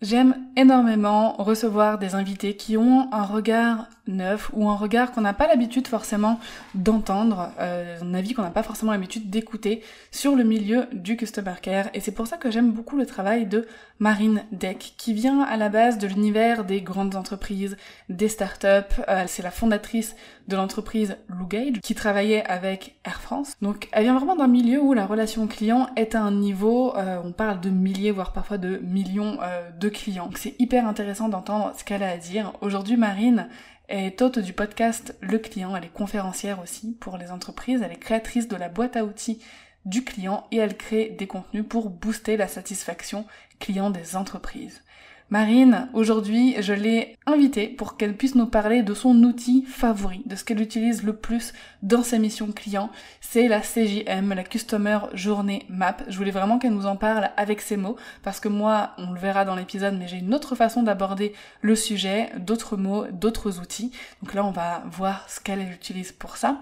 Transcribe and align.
J'aime 0.00 0.36
énormément 0.56 1.32
recevoir 1.38 1.98
des 1.98 2.14
invités 2.14 2.54
qui 2.56 2.76
ont 2.76 3.12
un 3.12 3.24
regard 3.24 3.88
neuf 4.08 4.50
ou 4.52 4.68
un 4.68 4.76
regard 4.76 5.12
qu'on 5.12 5.20
n'a 5.20 5.32
pas 5.32 5.46
l'habitude 5.46 5.86
forcément 5.86 6.40
d'entendre, 6.74 7.50
euh, 7.60 7.98
un 8.02 8.14
avis 8.14 8.34
qu'on 8.34 8.42
n'a 8.42 8.50
pas 8.50 8.62
forcément 8.62 8.92
l'habitude 8.92 9.30
d'écouter 9.30 9.82
sur 10.10 10.34
le 10.34 10.44
milieu 10.44 10.86
du 10.92 11.16
customer 11.16 11.54
care. 11.62 11.88
Et 11.94 12.00
c'est 12.00 12.12
pour 12.12 12.26
ça 12.26 12.36
que 12.36 12.50
j'aime 12.50 12.72
beaucoup 12.72 12.96
le 12.96 13.06
travail 13.06 13.46
de 13.46 13.66
Marine 13.98 14.44
Deck, 14.52 14.94
qui 14.96 15.12
vient 15.12 15.42
à 15.42 15.56
la 15.56 15.68
base 15.68 15.98
de 15.98 16.06
l'univers 16.06 16.64
des 16.64 16.80
grandes 16.80 17.16
entreprises, 17.16 17.76
des 18.08 18.28
startups. 18.28 19.02
Euh, 19.08 19.24
c'est 19.26 19.42
la 19.42 19.50
fondatrice 19.50 20.14
de 20.46 20.56
l'entreprise 20.56 21.16
Lugage, 21.28 21.80
qui 21.82 21.94
travaillait 21.94 22.44
avec 22.44 22.96
Air 23.04 23.20
France. 23.20 23.54
Donc 23.60 23.88
elle 23.92 24.04
vient 24.04 24.16
vraiment 24.16 24.36
d'un 24.36 24.46
milieu 24.46 24.80
où 24.80 24.94
la 24.94 25.06
relation 25.06 25.46
client 25.46 25.88
est 25.96 26.14
à 26.14 26.22
un 26.22 26.32
niveau, 26.32 26.96
euh, 26.96 27.20
on 27.24 27.32
parle 27.32 27.60
de 27.60 27.70
milliers, 27.70 28.12
voire 28.12 28.32
parfois 28.32 28.58
de 28.58 28.78
millions 28.78 29.38
euh, 29.42 29.70
de 29.78 29.88
clients. 29.88 30.26
Donc 30.26 30.38
c'est 30.38 30.54
hyper 30.58 30.86
intéressant 30.86 31.28
d'entendre 31.28 31.72
ce 31.76 31.84
qu'elle 31.84 32.02
a 32.02 32.10
à 32.10 32.16
dire. 32.16 32.52
Aujourd'hui, 32.60 32.96
Marine 32.96 33.48
est 33.88 34.20
hôte 34.20 34.38
du 34.38 34.52
podcast 34.52 35.16
Le 35.20 35.38
Client, 35.38 35.74
elle 35.74 35.84
est 35.84 35.92
conférencière 35.92 36.60
aussi 36.60 36.96
pour 37.00 37.16
les 37.16 37.30
entreprises, 37.30 37.82
elle 37.82 37.92
est 37.92 37.96
créatrice 37.96 38.48
de 38.48 38.56
la 38.56 38.68
boîte 38.68 38.96
à 38.96 39.04
outils 39.04 39.40
du 39.84 40.04
client 40.04 40.46
et 40.50 40.56
elle 40.58 40.76
crée 40.76 41.08
des 41.10 41.26
contenus 41.26 41.64
pour 41.66 41.88
booster 41.88 42.36
la 42.36 42.48
satisfaction 42.48 43.26
client 43.58 43.90
des 43.90 44.16
entreprises. 44.16 44.82
Marine, 45.30 45.90
aujourd'hui, 45.92 46.56
je 46.58 46.72
l'ai 46.72 47.18
invitée 47.26 47.68
pour 47.68 47.98
qu'elle 47.98 48.16
puisse 48.16 48.34
nous 48.34 48.46
parler 48.46 48.82
de 48.82 48.94
son 48.94 49.14
outil 49.24 49.62
favori, 49.66 50.22
de 50.24 50.34
ce 50.36 50.42
qu'elle 50.42 50.62
utilise 50.62 51.02
le 51.02 51.14
plus 51.14 51.52
dans 51.82 52.02
sa 52.02 52.16
mission 52.16 52.50
client. 52.50 52.88
C'est 53.20 53.46
la 53.46 53.60
CJM, 53.60 54.32
la 54.32 54.42
Customer 54.42 55.00
Journée 55.12 55.66
Map. 55.68 55.98
Je 56.08 56.16
voulais 56.16 56.30
vraiment 56.30 56.58
qu'elle 56.58 56.72
nous 56.72 56.86
en 56.86 56.96
parle 56.96 57.28
avec 57.36 57.60
ses 57.60 57.76
mots, 57.76 57.96
parce 58.22 58.40
que 58.40 58.48
moi, 58.48 58.92
on 58.96 59.12
le 59.12 59.20
verra 59.20 59.44
dans 59.44 59.54
l'épisode, 59.54 59.98
mais 59.98 60.08
j'ai 60.08 60.16
une 60.16 60.32
autre 60.32 60.54
façon 60.54 60.82
d'aborder 60.82 61.34
le 61.60 61.76
sujet, 61.76 62.30
d'autres 62.38 62.78
mots, 62.78 63.04
d'autres 63.12 63.60
outils. 63.60 63.92
Donc 64.22 64.32
là, 64.32 64.46
on 64.46 64.50
va 64.50 64.82
voir 64.90 65.28
ce 65.28 65.40
qu'elle 65.40 65.60
utilise 65.70 66.10
pour 66.10 66.38
ça 66.38 66.58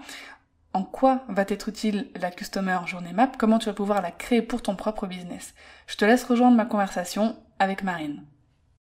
en 0.73 0.83
quoi 0.83 1.23
va 1.29 1.43
être 1.47 1.69
utile 1.69 2.09
la 2.21 2.29
Customer 2.29 2.77
Journée 2.85 3.13
Map, 3.13 3.31
comment 3.39 3.57
tu 3.57 3.65
vas 3.67 3.73
pouvoir 3.73 4.01
la 4.01 4.11
créer 4.11 4.43
pour 4.43 4.61
ton 4.61 4.75
propre 4.75 5.07
business? 5.07 5.55
Je 5.87 5.95
te 5.95 6.05
laisse 6.05 6.25
rejoindre 6.25 6.57
ma 6.57 6.65
conversation 6.65 7.35
avec 7.57 7.81
Marine. 7.81 8.23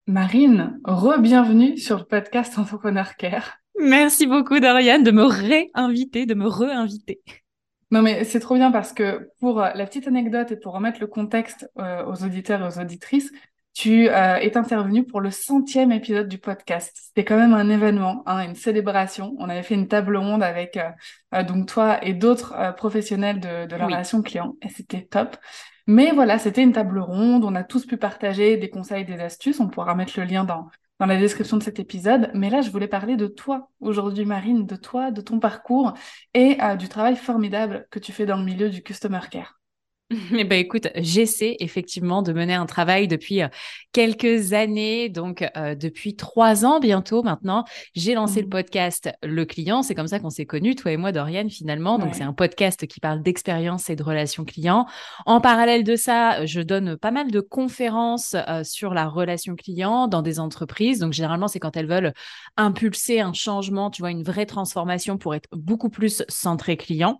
Marine, 0.07 0.79
re-bienvenue 0.83 1.77
sur 1.77 1.99
le 1.99 2.05
podcast 2.05 2.57
Entrepreneur 2.57 3.15
Care. 3.17 3.59
Merci 3.79 4.25
beaucoup, 4.25 4.59
Doriane, 4.59 5.03
de 5.03 5.11
me 5.11 5.23
réinviter, 5.23 6.25
de 6.25 6.33
me 6.33 6.47
re-inviter. 6.47 7.21
Non, 7.91 8.01
mais 8.01 8.23
c'est 8.23 8.39
trop 8.39 8.55
bien 8.55 8.71
parce 8.71 8.93
que 8.93 9.29
pour 9.39 9.59
la 9.59 9.85
petite 9.85 10.07
anecdote 10.07 10.51
et 10.51 10.55
pour 10.55 10.73
remettre 10.73 10.99
le 10.99 11.07
contexte 11.07 11.69
euh, 11.77 12.03
aux 12.05 12.23
auditeurs 12.23 12.61
et 12.61 12.67
aux 12.67 12.81
auditrices, 12.81 13.31
tu 13.73 14.09
euh, 14.09 14.35
es 14.35 14.57
intervenu 14.57 15.05
pour 15.05 15.21
le 15.21 15.31
centième 15.31 15.91
épisode 15.91 16.27
du 16.27 16.37
podcast. 16.37 16.91
C'était 16.95 17.25
quand 17.25 17.37
même 17.37 17.53
un 17.53 17.69
événement, 17.69 18.23
hein, 18.25 18.45
une 18.45 18.55
célébration. 18.55 19.35
On 19.39 19.49
avait 19.49 19.63
fait 19.63 19.75
une 19.75 19.87
table 19.87 20.17
ronde 20.17 20.43
avec 20.43 20.77
euh, 20.77 21.43
donc 21.43 21.67
toi 21.67 22.03
et 22.03 22.13
d'autres 22.13 22.75
professionnels 22.75 23.39
de, 23.39 23.65
de 23.65 23.75
la 23.75 23.85
relation 23.85 24.21
client 24.21 24.55
et 24.61 24.69
c'était 24.69 25.03
top. 25.03 25.37
Mais 25.87 26.11
voilà, 26.11 26.37
c'était 26.37 26.61
une 26.61 26.73
table 26.73 26.99
ronde, 26.99 27.43
on 27.43 27.55
a 27.55 27.63
tous 27.63 27.85
pu 27.85 27.97
partager 27.97 28.57
des 28.57 28.69
conseils, 28.69 29.05
des 29.05 29.19
astuces, 29.19 29.59
on 29.59 29.67
pourra 29.67 29.95
mettre 29.95 30.19
le 30.19 30.25
lien 30.25 30.43
dans, 30.43 30.69
dans 30.99 31.07
la 31.07 31.17
description 31.17 31.57
de 31.57 31.63
cet 31.63 31.79
épisode. 31.79 32.29
Mais 32.33 32.49
là, 32.49 32.61
je 32.61 32.69
voulais 32.69 32.87
parler 32.87 33.17
de 33.17 33.27
toi 33.27 33.69
aujourd'hui, 33.79 34.25
Marine, 34.25 34.65
de 34.65 34.75
toi, 34.75 35.11
de 35.11 35.21
ton 35.21 35.39
parcours 35.39 35.93
et 36.33 36.61
euh, 36.61 36.75
du 36.75 36.89
travail 36.89 37.15
formidable 37.15 37.87
que 37.89 37.99
tu 37.99 38.11
fais 38.11 38.25
dans 38.25 38.37
le 38.37 38.45
milieu 38.45 38.69
du 38.69 38.83
Customer 38.83 39.21
Care. 39.29 39.60
Eh 40.37 40.43
ben 40.43 40.59
écoute, 40.59 40.87
j'essaie 40.95 41.55
effectivement 41.59 42.21
de 42.21 42.33
mener 42.33 42.53
un 42.53 42.65
travail 42.65 43.07
depuis 43.07 43.41
euh, 43.41 43.47
quelques 43.93 44.53
années, 44.53 45.09
donc 45.09 45.47
euh, 45.55 45.75
depuis 45.75 46.15
trois 46.15 46.65
ans 46.65 46.79
bientôt 46.79 47.23
maintenant. 47.23 47.63
J'ai 47.95 48.13
lancé 48.13 48.41
le 48.41 48.47
mmh. 48.47 48.49
podcast 48.49 49.09
Le 49.23 49.45
Client, 49.45 49.83
c'est 49.83 49.95
comme 49.95 50.07
ça 50.07 50.19
qu'on 50.19 50.29
s'est 50.29 50.45
connus, 50.45 50.75
toi 50.75 50.91
et 50.91 50.97
moi, 50.97 51.11
Dorian, 51.11 51.47
finalement. 51.49 51.97
Donc 51.97 52.15
c'est 52.15 52.23
un 52.23 52.33
podcast 52.33 52.85
qui 52.87 52.99
parle 52.99 53.21
d'expérience 53.21 53.89
et 53.89 53.95
de 53.95 54.03
relations 54.03 54.43
clients. 54.43 54.85
En 55.25 55.39
parallèle 55.39 55.83
de 55.83 55.95
ça, 55.95 56.45
je 56.45 56.61
donne 56.61 56.97
pas 56.97 57.11
mal 57.11 57.31
de 57.31 57.39
conférences 57.39 58.35
euh, 58.49 58.63
sur 58.63 58.93
la 58.93 59.07
relation 59.07 59.55
client 59.55 60.07
dans 60.07 60.21
des 60.21 60.39
entreprises. 60.39 60.99
Donc 60.99 61.13
généralement, 61.13 61.47
c'est 61.47 61.59
quand 61.59 61.77
elles 61.77 61.87
veulent 61.87 62.13
impulser 62.57 63.21
un 63.21 63.33
changement, 63.33 63.89
tu 63.89 64.01
vois, 64.01 64.11
une 64.11 64.23
vraie 64.23 64.45
transformation 64.45 65.17
pour 65.17 65.35
être 65.35 65.47
beaucoup 65.53 65.89
plus 65.89 66.23
centré 66.27 66.75
client. 66.75 67.19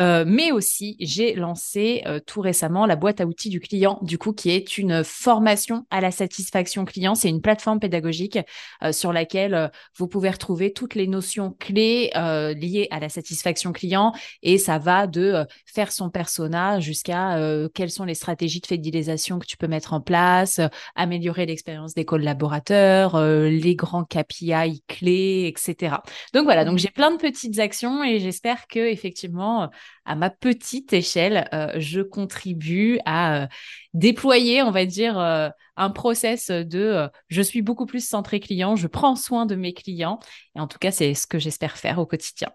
Euh, 0.00 0.24
mais 0.26 0.52
aussi, 0.52 0.96
j'ai 1.00 1.34
lancé 1.34 2.02
euh, 2.06 2.18
tout 2.18 2.40
récemment 2.40 2.86
la 2.86 2.96
boîte 2.96 3.20
à 3.20 3.26
outils 3.26 3.50
du 3.50 3.60
client, 3.60 3.98
du 4.02 4.16
coup, 4.16 4.32
qui 4.32 4.50
est 4.50 4.78
une 4.78 5.04
formation 5.04 5.84
à 5.90 6.00
la 6.00 6.10
satisfaction 6.10 6.86
client. 6.86 7.14
C'est 7.14 7.28
une 7.28 7.42
plateforme 7.42 7.78
pédagogique 7.78 8.38
euh, 8.82 8.92
sur 8.92 9.12
laquelle 9.12 9.70
vous 9.98 10.08
pouvez 10.08 10.30
retrouver 10.30 10.72
toutes 10.72 10.94
les 10.94 11.06
notions 11.06 11.54
clés 11.58 12.10
liées 12.56 12.88
à 12.90 13.00
la 13.00 13.08
satisfaction 13.08 13.72
client 13.72 14.12
et 14.42 14.58
ça 14.58 14.78
va 14.78 15.06
de 15.06 15.44
faire 15.66 15.92
son 15.92 16.10
persona 16.10 16.80
jusqu'à 16.80 17.38
quelles 17.74 17.90
sont 17.90 18.04
les 18.04 18.14
stratégies 18.14 18.60
de 18.60 18.66
fidélisation 18.66 19.38
que 19.38 19.46
tu 19.46 19.56
peux 19.56 19.66
mettre 19.66 19.92
en 19.92 20.00
place, 20.00 20.60
améliorer 20.94 21.46
l'expérience 21.46 21.94
des 21.94 22.04
collaborateurs, 22.04 23.20
les 23.20 23.74
grands 23.74 24.04
KPI 24.04 24.82
clés, 24.88 25.46
etc. 25.46 25.96
Donc 26.32 26.44
voilà, 26.44 26.64
donc 26.64 26.78
j'ai 26.78 26.90
plein 26.90 27.10
de 27.10 27.16
petites 27.16 27.58
actions 27.58 28.02
et 28.04 28.18
j'espère 28.18 28.66
que 28.66 28.80
effectivement 28.80 29.70
à 30.04 30.14
ma 30.14 30.30
petite 30.30 30.92
échelle, 30.92 31.48
euh, 31.52 31.72
je 31.76 32.00
contribue 32.00 32.98
à 33.04 33.42
euh, 33.42 33.46
déployer, 33.94 34.62
on 34.62 34.70
va 34.70 34.84
dire, 34.84 35.18
euh, 35.18 35.48
un 35.76 35.90
process 35.90 36.50
de 36.50 37.08
je 37.28 37.42
suis 37.42 37.62
beaucoup 37.62 37.86
plus 37.86 38.06
centré 38.06 38.40
client, 38.40 38.76
je 38.76 38.86
prends 38.86 39.16
soin 39.16 39.46
de 39.46 39.54
mes 39.54 39.72
clients. 39.72 40.18
Et 40.56 40.60
en 40.60 40.66
tout 40.66 40.78
cas, 40.78 40.90
c'est 40.90 41.14
ce 41.14 41.26
que 41.26 41.38
j'espère 41.38 41.76
faire 41.76 41.98
au 41.98 42.06
quotidien. 42.06 42.48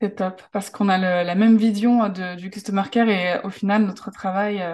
C'est 0.00 0.16
top, 0.16 0.42
parce 0.52 0.70
qu'on 0.70 0.88
a 0.88 0.96
la 1.24 1.34
même 1.34 1.58
vision 1.58 2.08
du 2.08 2.50
Customer 2.50 2.84
Care 2.90 3.08
et 3.08 3.40
au 3.44 3.50
final, 3.50 3.84
notre 3.84 4.10
travail 4.10 4.64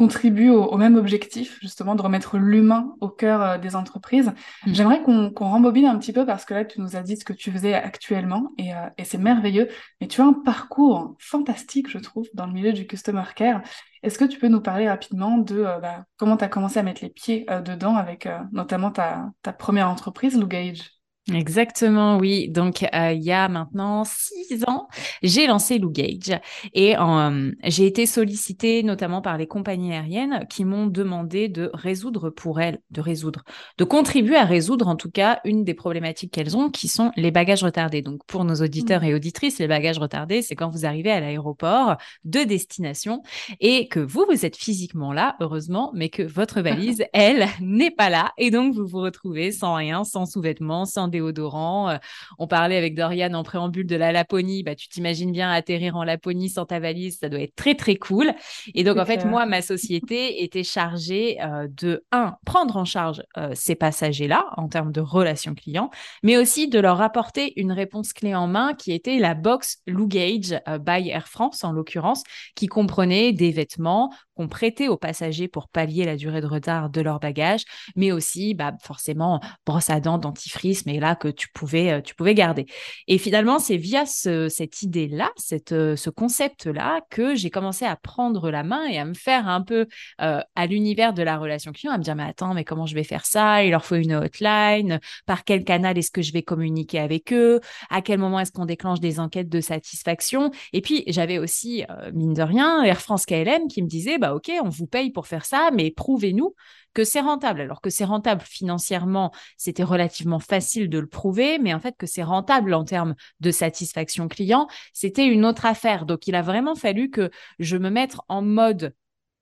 contribue 0.00 0.48
au, 0.48 0.78
même 0.78 0.96
objectif, 0.96 1.58
justement, 1.60 1.94
de 1.94 2.00
remettre 2.00 2.38
l'humain 2.38 2.94
au 3.02 3.10
cœur 3.10 3.42
euh, 3.42 3.58
des 3.58 3.76
entreprises. 3.76 4.32
Mm. 4.64 4.72
J'aimerais 4.72 5.02
qu'on 5.02 5.30
rembobine 5.36 5.84
un 5.84 5.98
petit 5.98 6.14
peu 6.14 6.24
parce 6.24 6.46
que 6.46 6.54
là, 6.54 6.64
tu 6.64 6.80
nous 6.80 6.96
as 6.96 7.02
dit 7.02 7.18
ce 7.18 7.24
que 7.26 7.34
tu 7.34 7.52
faisais 7.52 7.74
actuellement 7.74 8.50
et, 8.56 8.72
euh, 8.72 8.88
et 8.96 9.04
c'est 9.04 9.18
merveilleux. 9.18 9.68
Mais 10.00 10.08
tu 10.08 10.22
as 10.22 10.24
un 10.24 10.32
parcours 10.32 11.16
fantastique, 11.18 11.90
je 11.90 11.98
trouve, 11.98 12.26
dans 12.32 12.46
le 12.46 12.54
milieu 12.54 12.72
du 12.72 12.86
Customer 12.86 13.24
Care. 13.36 13.60
Est-ce 14.02 14.18
que 14.18 14.24
tu 14.24 14.38
peux 14.38 14.48
nous 14.48 14.62
parler 14.62 14.88
rapidement 14.88 15.36
de 15.36 15.58
euh, 15.58 15.78
bah, 15.80 16.06
comment 16.16 16.38
tu 16.38 16.44
as 16.44 16.48
commencé 16.48 16.78
à 16.78 16.82
mettre 16.82 17.04
les 17.04 17.10
pieds 17.10 17.44
dedans 17.66 17.96
avec 17.96 18.26
notamment 18.52 18.90
ta, 18.90 19.28
ta 19.42 19.52
première 19.52 19.90
entreprise, 19.90 20.40
Lugage? 20.40 20.99
Exactement, 21.34 22.18
oui. 22.18 22.48
Donc, 22.48 22.82
euh, 22.94 23.12
il 23.12 23.22
y 23.22 23.32
a 23.32 23.48
maintenant 23.48 24.04
six 24.04 24.64
ans, 24.66 24.88
j'ai 25.22 25.46
lancé 25.46 25.78
Lugage 25.78 26.40
et 26.74 26.96
euh, 26.98 27.52
j'ai 27.64 27.86
été 27.86 28.06
sollicitée 28.06 28.82
notamment 28.82 29.22
par 29.22 29.38
les 29.38 29.46
compagnies 29.46 29.92
aériennes 29.92 30.46
qui 30.48 30.64
m'ont 30.64 30.86
demandé 30.86 31.48
de 31.48 31.70
résoudre 31.74 32.30
pour 32.30 32.60
elles, 32.60 32.80
de 32.90 33.00
résoudre, 33.00 33.44
de 33.78 33.84
contribuer 33.84 34.36
à 34.36 34.44
résoudre 34.44 34.88
en 34.88 34.96
tout 34.96 35.10
cas 35.10 35.40
une 35.44 35.64
des 35.64 35.74
problématiques 35.74 36.32
qu'elles 36.32 36.56
ont, 36.56 36.70
qui 36.70 36.88
sont 36.88 37.12
les 37.16 37.30
bagages 37.30 37.64
retardés. 37.64 38.02
Donc, 38.02 38.24
pour 38.26 38.44
nos 38.44 38.56
auditeurs 38.56 39.02
mmh. 39.02 39.06
et 39.06 39.14
auditrices, 39.14 39.58
les 39.58 39.68
bagages 39.68 39.98
retardés, 39.98 40.42
c'est 40.42 40.56
quand 40.56 40.70
vous 40.70 40.86
arrivez 40.86 41.10
à 41.10 41.20
l'aéroport 41.20 41.96
de 42.24 42.40
destination 42.40 43.22
et 43.60 43.88
que 43.88 44.00
vous, 44.00 44.24
vous 44.28 44.44
êtes 44.44 44.56
physiquement 44.56 45.12
là, 45.12 45.36
heureusement, 45.40 45.90
mais 45.94 46.08
que 46.08 46.22
votre 46.22 46.60
valise, 46.70 47.04
elle, 47.12 47.46
n'est 47.60 47.90
pas 47.90 48.10
là 48.10 48.32
et 48.38 48.50
donc 48.50 48.74
vous 48.74 48.86
vous 48.86 49.00
retrouvez 49.00 49.52
sans 49.52 49.74
rien, 49.74 50.04
sans 50.04 50.26
sous-vêtements, 50.26 50.84
sans 50.84 51.08
des 51.08 51.19
déodorant. 51.20 51.98
on 52.38 52.46
parlait 52.46 52.76
avec 52.76 52.94
Dorian 52.94 53.34
en 53.34 53.42
préambule 53.42 53.86
de 53.86 53.96
la 53.96 54.12
Laponie. 54.12 54.62
Bah, 54.62 54.74
tu 54.74 54.88
t'imagines 54.88 55.32
bien 55.32 55.50
atterrir 55.50 55.96
en 55.96 56.04
Laponie 56.04 56.48
sans 56.48 56.66
ta 56.66 56.80
valise, 56.80 57.18
ça 57.18 57.28
doit 57.28 57.40
être 57.40 57.54
très 57.54 57.74
très 57.74 57.96
cool. 57.96 58.32
Et 58.74 58.84
donc 58.84 58.96
en 58.96 59.04
fait, 59.04 59.24
moi, 59.24 59.46
ma 59.46 59.62
société 59.62 60.42
était 60.42 60.64
chargée 60.64 61.38
de 61.68 62.04
un 62.12 62.36
prendre 62.44 62.76
en 62.76 62.84
charge 62.84 63.22
ces 63.54 63.74
passagers-là 63.74 64.46
en 64.56 64.68
termes 64.68 64.92
de 64.92 65.00
relations 65.00 65.54
clients, 65.54 65.90
mais 66.22 66.36
aussi 66.36 66.68
de 66.68 66.78
leur 66.78 67.00
apporter 67.00 67.52
une 67.60 67.72
réponse 67.72 68.12
clé 68.12 68.34
en 68.34 68.46
main 68.46 68.74
qui 68.74 68.92
était 68.92 69.18
la 69.18 69.34
box 69.34 69.78
Lugage 69.86 70.58
by 70.80 71.08
Air 71.10 71.28
France 71.28 71.64
en 71.64 71.72
l'occurrence, 71.72 72.22
qui 72.54 72.66
comprenait 72.66 73.32
des 73.32 73.50
vêtements 73.50 74.12
qu'on 74.34 74.48
prêtait 74.48 74.88
aux 74.88 74.96
passagers 74.96 75.48
pour 75.48 75.68
pallier 75.68 76.04
la 76.04 76.16
durée 76.16 76.40
de 76.40 76.46
retard 76.46 76.90
de 76.90 77.00
leur 77.00 77.20
bagage, 77.20 77.64
mais 77.96 78.12
aussi 78.12 78.54
bah, 78.54 78.72
forcément 78.82 79.40
brosse 79.66 79.90
à 79.90 80.00
dents, 80.00 80.18
dentifrice, 80.18 80.86
mais 80.86 81.00
là 81.00 81.09
que 81.14 81.28
tu 81.28 81.48
pouvais, 81.52 81.92
euh, 81.92 82.00
tu 82.00 82.14
pouvais 82.14 82.34
garder. 82.34 82.66
Et 83.06 83.18
finalement, 83.18 83.58
c'est 83.58 83.76
via 83.76 84.04
cette 84.06 84.82
idée-là, 84.82 85.30
cette, 85.36 85.72
euh, 85.72 85.96
ce 85.96 86.10
concept-là, 86.10 87.00
que 87.10 87.34
j'ai 87.34 87.50
commencé 87.50 87.84
à 87.84 87.96
prendre 87.96 88.50
la 88.50 88.62
main 88.62 88.86
et 88.86 88.98
à 88.98 89.04
me 89.04 89.14
faire 89.14 89.48
un 89.48 89.62
peu 89.62 89.86
euh, 90.20 90.40
à 90.54 90.66
l'univers 90.66 91.12
de 91.12 91.22
la 91.22 91.38
relation 91.38 91.72
client, 91.72 91.92
à 91.92 91.98
me 91.98 92.02
dire, 92.02 92.14
mais 92.14 92.24
attends, 92.24 92.54
mais 92.54 92.64
comment 92.64 92.86
je 92.86 92.94
vais 92.94 93.04
faire 93.04 93.26
ça? 93.26 93.64
Il 93.64 93.70
leur 93.70 93.84
faut 93.84 93.96
une 93.96 94.14
hotline, 94.14 95.00
par 95.26 95.44
quel 95.44 95.64
canal 95.64 95.98
est-ce 95.98 96.10
que 96.10 96.22
je 96.22 96.32
vais 96.32 96.42
communiquer 96.42 96.98
avec 96.98 97.32
eux? 97.32 97.60
À 97.90 98.02
quel 98.02 98.18
moment 98.18 98.40
est-ce 98.40 98.52
qu'on 98.52 98.66
déclenche 98.66 99.00
des 99.00 99.20
enquêtes 99.20 99.48
de 99.48 99.60
satisfaction? 99.60 100.50
Et 100.72 100.80
puis, 100.80 101.04
j'avais 101.06 101.38
aussi, 101.38 101.84
mine 102.12 102.34
de 102.34 102.42
rien, 102.42 102.82
Air 102.82 103.00
France 103.00 103.26
KLM 103.26 103.68
qui 103.68 103.82
me 103.82 103.88
disait, 103.88 104.18
bah, 104.18 104.34
OK, 104.34 104.50
on 104.62 104.68
vous 104.68 104.86
paye 104.86 105.10
pour 105.10 105.26
faire 105.26 105.44
ça, 105.44 105.70
mais 105.72 105.90
prouvez-nous 105.90 106.54
que 106.94 107.04
c'est 107.04 107.20
rentable. 107.20 107.60
Alors 107.60 107.80
que 107.80 107.90
c'est 107.90 108.04
rentable 108.04 108.42
financièrement, 108.42 109.32
c'était 109.56 109.82
relativement 109.82 110.40
facile 110.40 110.88
de 110.88 110.98
le 110.98 111.06
prouver, 111.06 111.58
mais 111.58 111.74
en 111.74 111.80
fait 111.80 111.96
que 111.96 112.06
c'est 112.06 112.22
rentable 112.22 112.74
en 112.74 112.84
termes 112.84 113.14
de 113.40 113.50
satisfaction 113.50 114.28
client, 114.28 114.68
c'était 114.92 115.26
une 115.26 115.44
autre 115.44 115.66
affaire. 115.66 116.06
Donc 116.06 116.26
il 116.26 116.34
a 116.34 116.42
vraiment 116.42 116.74
fallu 116.74 117.10
que 117.10 117.30
je 117.58 117.76
me 117.76 117.90
mette 117.90 118.16
en 118.28 118.42
mode 118.42 118.94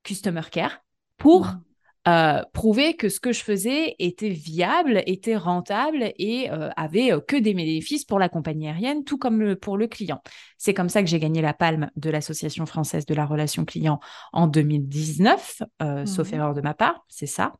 customer 0.03 0.43
care 0.51 0.79
pour 1.17 1.47
mmh. 1.47 1.63
Euh, 2.09 2.41
prouver 2.53 2.95
que 2.95 3.07
ce 3.07 3.19
que 3.19 3.31
je 3.31 3.43
faisais 3.43 3.95
était 3.99 4.29
viable, 4.29 5.03
était 5.05 5.35
rentable 5.35 6.11
et 6.17 6.49
euh, 6.49 6.69
avait 6.75 7.11
euh, 7.11 7.19
que 7.19 7.35
des 7.35 7.53
bénéfices 7.53 8.03
pour 8.03 8.17
la 8.17 8.29
compagnie 8.29 8.67
aérienne, 8.67 9.03
tout 9.03 9.19
comme 9.19 9.55
pour 9.55 9.77
le 9.77 9.87
client. 9.87 10.19
C'est 10.57 10.73
comme 10.73 10.89
ça 10.89 11.03
que 11.03 11.07
j'ai 11.07 11.19
gagné 11.19 11.41
la 11.41 11.53
palme 11.53 11.91
de 11.97 12.09
l'Association 12.09 12.65
française 12.65 13.05
de 13.05 13.13
la 13.13 13.25
relation 13.25 13.63
client 13.63 13.99
en 14.33 14.47
2019, 14.47 15.61
sauf 16.05 16.31
mmh 16.31 16.35
erreur 16.35 16.53
de 16.53 16.61
ma 16.61 16.73
part, 16.73 17.05
c'est 17.07 17.25
ça. 17.25 17.53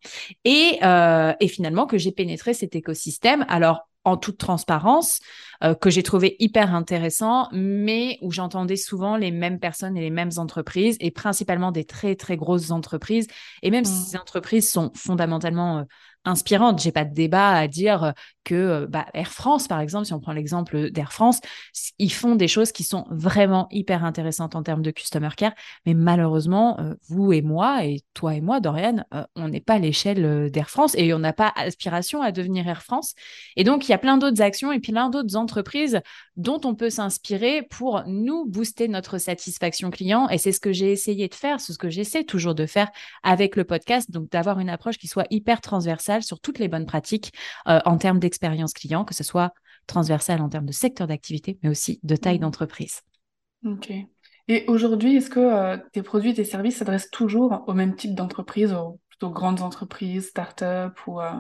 Et, 0.46 0.80
et 0.82 1.48
finalement 1.48 1.86
que 1.86 1.98
j'ai 1.98 2.12
pénétré 2.12 2.54
cet 2.54 2.76
écosystème. 2.76 3.46
Alors, 3.48 3.89
en 4.06 4.18
toute 4.18 4.38
transparence, 4.38 5.20
euh, 5.64 5.76
que 5.76 5.90
j'ai 5.90 6.04
trouvé 6.04 6.36
hyper 6.40 6.74
intéressant, 6.74 7.50
mais 7.52 8.18
où 8.22 8.32
j'entendais 8.32 8.78
souvent 8.78 9.18
les 9.18 9.32
mêmes 9.32 9.60
personnes 9.60 9.98
et 9.98 10.02
les 10.02 10.10
mêmes 10.10 10.32
entreprises, 10.38 10.98
et 11.00 11.12
principalement 11.12 11.72
des 11.72 11.84
très, 11.84 12.16
très 12.16 12.38
grosses 12.38 12.72
entreprises. 12.72 13.28
Et 13.62 13.72
même 13.72 13.86
si 13.86 13.94
mmh. 13.94 14.06
ces 14.06 14.18
entreprises 14.18 14.70
sont 14.70 14.92
fondamentalement 14.96 15.80
euh, 15.80 15.84
inspirante. 16.26 16.82
J'ai 16.82 16.92
pas 16.92 17.06
de 17.06 17.14
débat 17.14 17.52
à 17.52 17.68
dire 17.68 18.04
euh, 18.04 18.12
que 18.44 18.56
euh, 18.56 18.88
bah, 18.88 19.06
Air 19.14 19.32
France, 19.32 19.68
par 19.68 19.80
exemple, 19.80 20.06
si 20.06 20.14
on 20.14 20.20
prend 20.20 20.34
l'exemple 20.34 20.92
d'Air 20.92 21.14
France, 21.14 21.40
ils 21.98 22.12
font 22.12 22.36
des 22.36 22.48
choses 22.48 22.72
qui 22.72 22.84
sont 22.84 23.06
vraiment 23.10 23.68
hyper 23.72 24.04
intéressantes 24.04 24.56
en 24.56 24.64
termes 24.64 24.82
de 24.82 24.92
customer 24.92 25.30
care. 25.36 25.54
Mais 25.86 25.94
malheureusement, 25.94 26.80
euh, 26.80 26.96
vous 27.08 27.32
et 27.32 27.42
moi, 27.42 27.86
et 27.86 28.02
toi 28.14 28.36
et 28.36 28.42
moi, 28.42 28.60
Dorian, 28.60 29.04
on 29.36 29.48
n'est 29.48 29.62
pas 29.62 29.76
à 29.76 29.80
l'échelle 29.80 30.52
d'Air 30.52 30.70
France 30.70 30.94
et 30.98 31.14
on 31.14 31.20
n'a 31.20 31.34
pas 31.34 31.54
aspiration 31.56 32.22
à 32.22 32.32
devenir 32.32 32.68
Air 32.68 32.84
France. 32.84 33.14
Et 33.56 33.64
donc, 33.64 33.88
il 33.88 33.92
y 33.92 33.96
a 33.96 33.98
plein 33.98 34.18
d'autres 34.18 34.42
actions 34.42 34.72
et 34.72 34.80
plein 34.80 35.10
d'autres 35.10 35.36
entreprises 35.36 36.02
dont 36.36 36.60
on 36.64 36.76
peut 36.76 36.90
s'inspirer 36.90 37.64
pour 37.64 38.04
nous 38.08 38.46
booster 38.46 38.88
notre 38.88 39.18
satisfaction 39.18 39.90
client. 39.90 40.28
Et 40.30 40.38
c'est 40.38 40.52
ce 40.52 40.60
que 40.60 40.74
j'ai 40.74 40.92
essayé 40.92 41.28
de 41.28 41.36
faire, 41.36 41.60
c'est 41.60 41.74
ce 41.74 41.78
que 41.78 41.90
j'essaie 41.90 42.24
toujours 42.24 42.56
de 42.56 42.66
faire 42.66 42.90
avec 43.24 43.56
le 43.56 43.64
podcast, 43.64 44.12
donc 44.12 44.30
d'avoir 44.30 44.60
une 44.60 44.70
approche 44.70 44.98
qui 44.98 45.08
soit 45.08 45.28
hyper 45.30 45.62
transversale 45.62 46.09
sur 46.24 46.40
toutes 46.40 46.60
les 46.60 46.68
bonnes 46.68 46.86
pratiques 46.86 47.34
euh, 47.68 47.80
en 47.86 47.98
termes 47.98 48.20
d'expérience 48.20 48.74
client, 48.74 49.06
que 49.06 49.14
ce 49.14 49.24
soit 49.24 49.54
transversale 49.88 50.42
en 50.42 50.50
termes 50.50 50.66
de 50.66 50.72
secteur 50.72 51.08
d'activité, 51.08 51.58
mais 51.64 51.70
aussi 51.70 52.00
de 52.04 52.16
taille 52.16 52.38
mmh. 52.38 52.42
d'entreprise. 52.42 53.02
Ok. 53.66 53.92
Et 54.48 54.66
aujourd'hui, 54.68 55.16
est-ce 55.16 55.30
que 55.30 55.40
euh, 55.40 55.78
tes 55.92 56.02
produits 56.02 56.32
et 56.32 56.34
tes 56.34 56.44
services 56.44 56.78
s'adressent 56.78 57.12
toujours 57.12 57.64
au 57.68 57.74
même 57.74 57.96
type 57.96 58.16
d'entreprise, 58.16 58.74
aux 58.74 59.00
plutôt 59.10 59.30
grandes 59.30 59.62
entreprises, 59.62 60.28
start-up 60.28 60.98
ou 61.08 61.22
euh? 61.22 61.32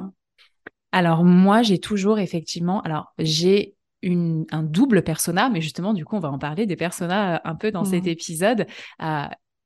Alors 0.91 1.23
moi, 1.23 1.61
j'ai 1.61 1.79
toujours 1.79 2.19
effectivement, 2.19 2.81
alors 2.81 3.13
j'ai 3.19 3.75
une, 4.01 4.45
un 4.51 4.63
double 4.63 5.03
persona, 5.03 5.49
mais 5.49 5.61
justement, 5.61 5.93
du 5.93 6.05
coup, 6.05 6.15
on 6.15 6.19
va 6.19 6.31
en 6.31 6.39
parler 6.39 6.65
des 6.65 6.75
personas 6.75 7.41
un 7.43 7.55
peu 7.55 7.71
dans 7.71 7.83
cet 7.83 8.05
mmh. 8.05 8.09
épisode 8.09 8.67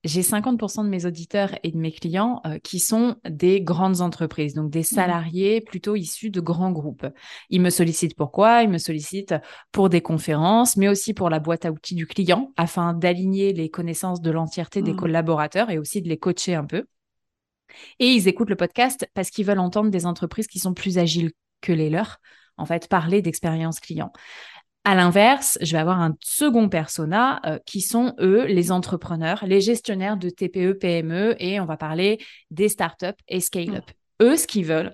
j'ai 0.04 0.22
50% 0.22 0.84
de 0.84 0.90
mes 0.90 1.06
auditeurs 1.06 1.58
et 1.64 1.72
de 1.72 1.78
mes 1.78 1.92
clients 1.92 2.42
euh, 2.46 2.60
qui 2.60 2.80
sont 2.80 3.16
des 3.30 3.62
grandes 3.62 4.02
entreprises, 4.02 4.54
donc 4.54 4.70
des 4.70 4.82
mmh. 4.82 4.84
salariés 4.84 5.62
plutôt 5.62 5.96
issus 5.96 6.30
de 6.30 6.42
grands 6.42 6.72
groupes. 6.72 7.08
Ils 7.50 7.62
me 7.62 7.70
sollicitent 7.70 8.16
pourquoi 8.16 8.64
Ils 8.64 8.70
me 8.70 8.78
sollicitent 8.78 9.36
pour 9.72 9.90
des 9.90 10.02
conférences, 10.02 10.76
mais 10.76 10.90
aussi 10.90 11.14
pour 11.14 11.30
la 11.30 11.40
boîte 11.40 11.66
à 11.66 11.72
outils 11.72 11.96
du 11.96 12.06
client, 12.06 12.52
afin 12.58 12.94
d'aligner 12.94 13.54
les 13.54 13.70
connaissances 13.70 14.22
de 14.22 14.32
l'entièreté 14.32 14.82
des 14.82 14.94
mmh. 14.94 14.98
collaborateurs 14.98 15.70
et 15.70 15.78
aussi 15.78 16.02
de 16.02 16.10
les 16.10 16.18
coacher 16.18 16.56
un 16.56 16.66
peu. 16.66 16.86
Et 18.00 18.08
ils 18.08 18.28
écoutent 18.28 18.50
le 18.50 18.56
podcast 18.56 19.08
parce 19.14 19.30
qu'ils 19.30 19.46
veulent 19.46 19.60
entendre 19.60 19.90
des 19.90 20.06
entreprises 20.06 20.48
qui 20.48 20.60
sont 20.60 20.74
plus 20.74 20.98
agiles 20.98 21.32
que 21.62 21.72
les 21.72 21.90
leurs, 21.90 22.20
en 22.58 22.66
fait, 22.66 22.88
parler 22.88 23.22
d'expérience 23.22 23.80
client. 23.80 24.12
À 24.86 24.96
l'inverse, 24.96 25.58
je 25.62 25.72
vais 25.72 25.78
avoir 25.78 26.02
un 26.02 26.16
second 26.20 26.68
persona 26.68 27.40
euh, 27.46 27.58
qui 27.66 27.80
sont 27.80 28.16
eux 28.20 28.46
les 28.46 28.72
entrepreneurs, 28.72 29.46
les 29.46 29.62
gestionnaires 29.62 30.18
de 30.18 30.30
TPE, 30.30 30.74
PME 30.74 31.36
et 31.40 31.62
on 31.62 31.66
va 31.66 31.78
parler 31.78 32.20
des 32.52 32.68
startups 32.68 33.22
et 33.30 33.40
scale-up. 33.40 33.86
Mmh. 33.88 34.26
Eux, 34.26 34.36
ce 34.36 34.46
qu'ils 34.46 34.66
veulent, 34.66 34.94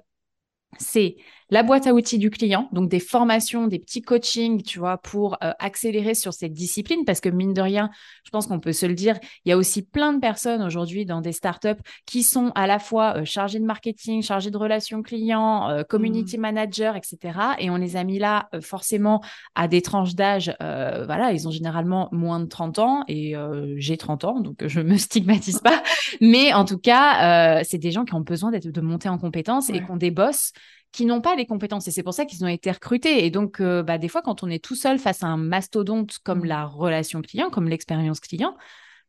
c'est 0.77 1.15
la 1.49 1.63
boîte 1.63 1.87
à 1.87 1.93
outils 1.93 2.17
du 2.17 2.29
client, 2.29 2.69
donc 2.71 2.89
des 2.89 2.99
formations, 2.99 3.67
des 3.67 3.79
petits 3.79 4.01
coachings, 4.01 4.61
tu 4.61 4.79
vois, 4.79 4.97
pour 4.97 5.37
euh, 5.43 5.51
accélérer 5.59 6.13
sur 6.13 6.33
cette 6.33 6.53
discipline, 6.53 7.05
parce 7.05 7.21
que 7.21 7.29
mine 7.29 7.53
de 7.53 7.61
rien, 7.61 7.89
je 8.23 8.29
pense 8.29 8.47
qu'on 8.47 8.59
peut 8.59 8.73
se 8.73 8.85
le 8.85 8.93
dire, 8.93 9.17
il 9.45 9.49
y 9.49 9.51
a 9.51 9.57
aussi 9.57 9.81
plein 9.81 10.13
de 10.13 10.19
personnes 10.19 10.61
aujourd'hui 10.61 11.05
dans 11.05 11.21
des 11.21 11.31
startups 11.31 11.81
qui 12.05 12.23
sont 12.23 12.51
à 12.55 12.67
la 12.67 12.79
fois 12.79 13.17
euh, 13.17 13.25
chargées 13.25 13.59
de 13.59 13.65
marketing, 13.65 14.21
chargées 14.21 14.51
de 14.51 14.57
relations 14.57 15.01
clients, 15.01 15.69
euh, 15.69 15.83
community 15.83 16.37
mmh. 16.37 16.41
manager, 16.41 16.95
etc. 16.95 17.39
Et 17.59 17.69
on 17.69 17.77
les 17.77 17.95
a 17.95 18.03
mis 18.03 18.19
là 18.19 18.49
forcément 18.61 19.21
à 19.55 19.67
des 19.67 19.81
tranches 19.81 20.15
d'âge, 20.15 20.53
voilà, 20.59 21.31
ils 21.31 21.47
ont 21.47 21.51
généralement 21.51 22.09
moins 22.11 22.39
de 22.39 22.45
30 22.45 22.79
ans 22.79 23.03
et 23.07 23.35
j'ai 23.77 23.97
30 23.97 24.23
ans, 24.25 24.39
donc 24.39 24.65
je 24.65 24.81
me 24.81 24.97
stigmatise 24.97 25.59
pas. 25.59 25.81
Mais 26.21 26.53
en 26.53 26.65
tout 26.65 26.77
cas, 26.77 27.63
c'est 27.63 27.77
des 27.77 27.91
gens 27.91 28.05
qui 28.05 28.13
ont 28.13 28.21
besoin 28.21 28.51
d'être 28.51 28.67
de 28.67 28.81
monter 28.81 29.09
en 29.09 29.17
compétences 29.17 29.69
et 29.69 29.81
des 29.97 30.11
boss 30.11 30.53
qui 30.91 31.05
n'ont 31.05 31.21
pas 31.21 31.35
les 31.35 31.45
compétences. 31.45 31.87
Et 31.87 31.91
c'est 31.91 32.03
pour 32.03 32.13
ça 32.13 32.25
qu'ils 32.25 32.43
ont 32.43 32.47
été 32.47 32.71
recrutés. 32.71 33.25
Et 33.25 33.31
donc, 33.31 33.59
euh, 33.59 33.83
bah, 33.83 33.97
des 33.97 34.07
fois, 34.07 34.21
quand 34.21 34.43
on 34.43 34.49
est 34.49 34.63
tout 34.63 34.75
seul 34.75 34.99
face 34.99 35.23
à 35.23 35.27
un 35.27 35.37
mastodonte 35.37 36.17
comme 36.23 36.41
mmh. 36.41 36.45
la 36.45 36.65
relation 36.65 37.21
client, 37.21 37.49
comme 37.49 37.67
l'expérience 37.67 38.19
client, 38.19 38.55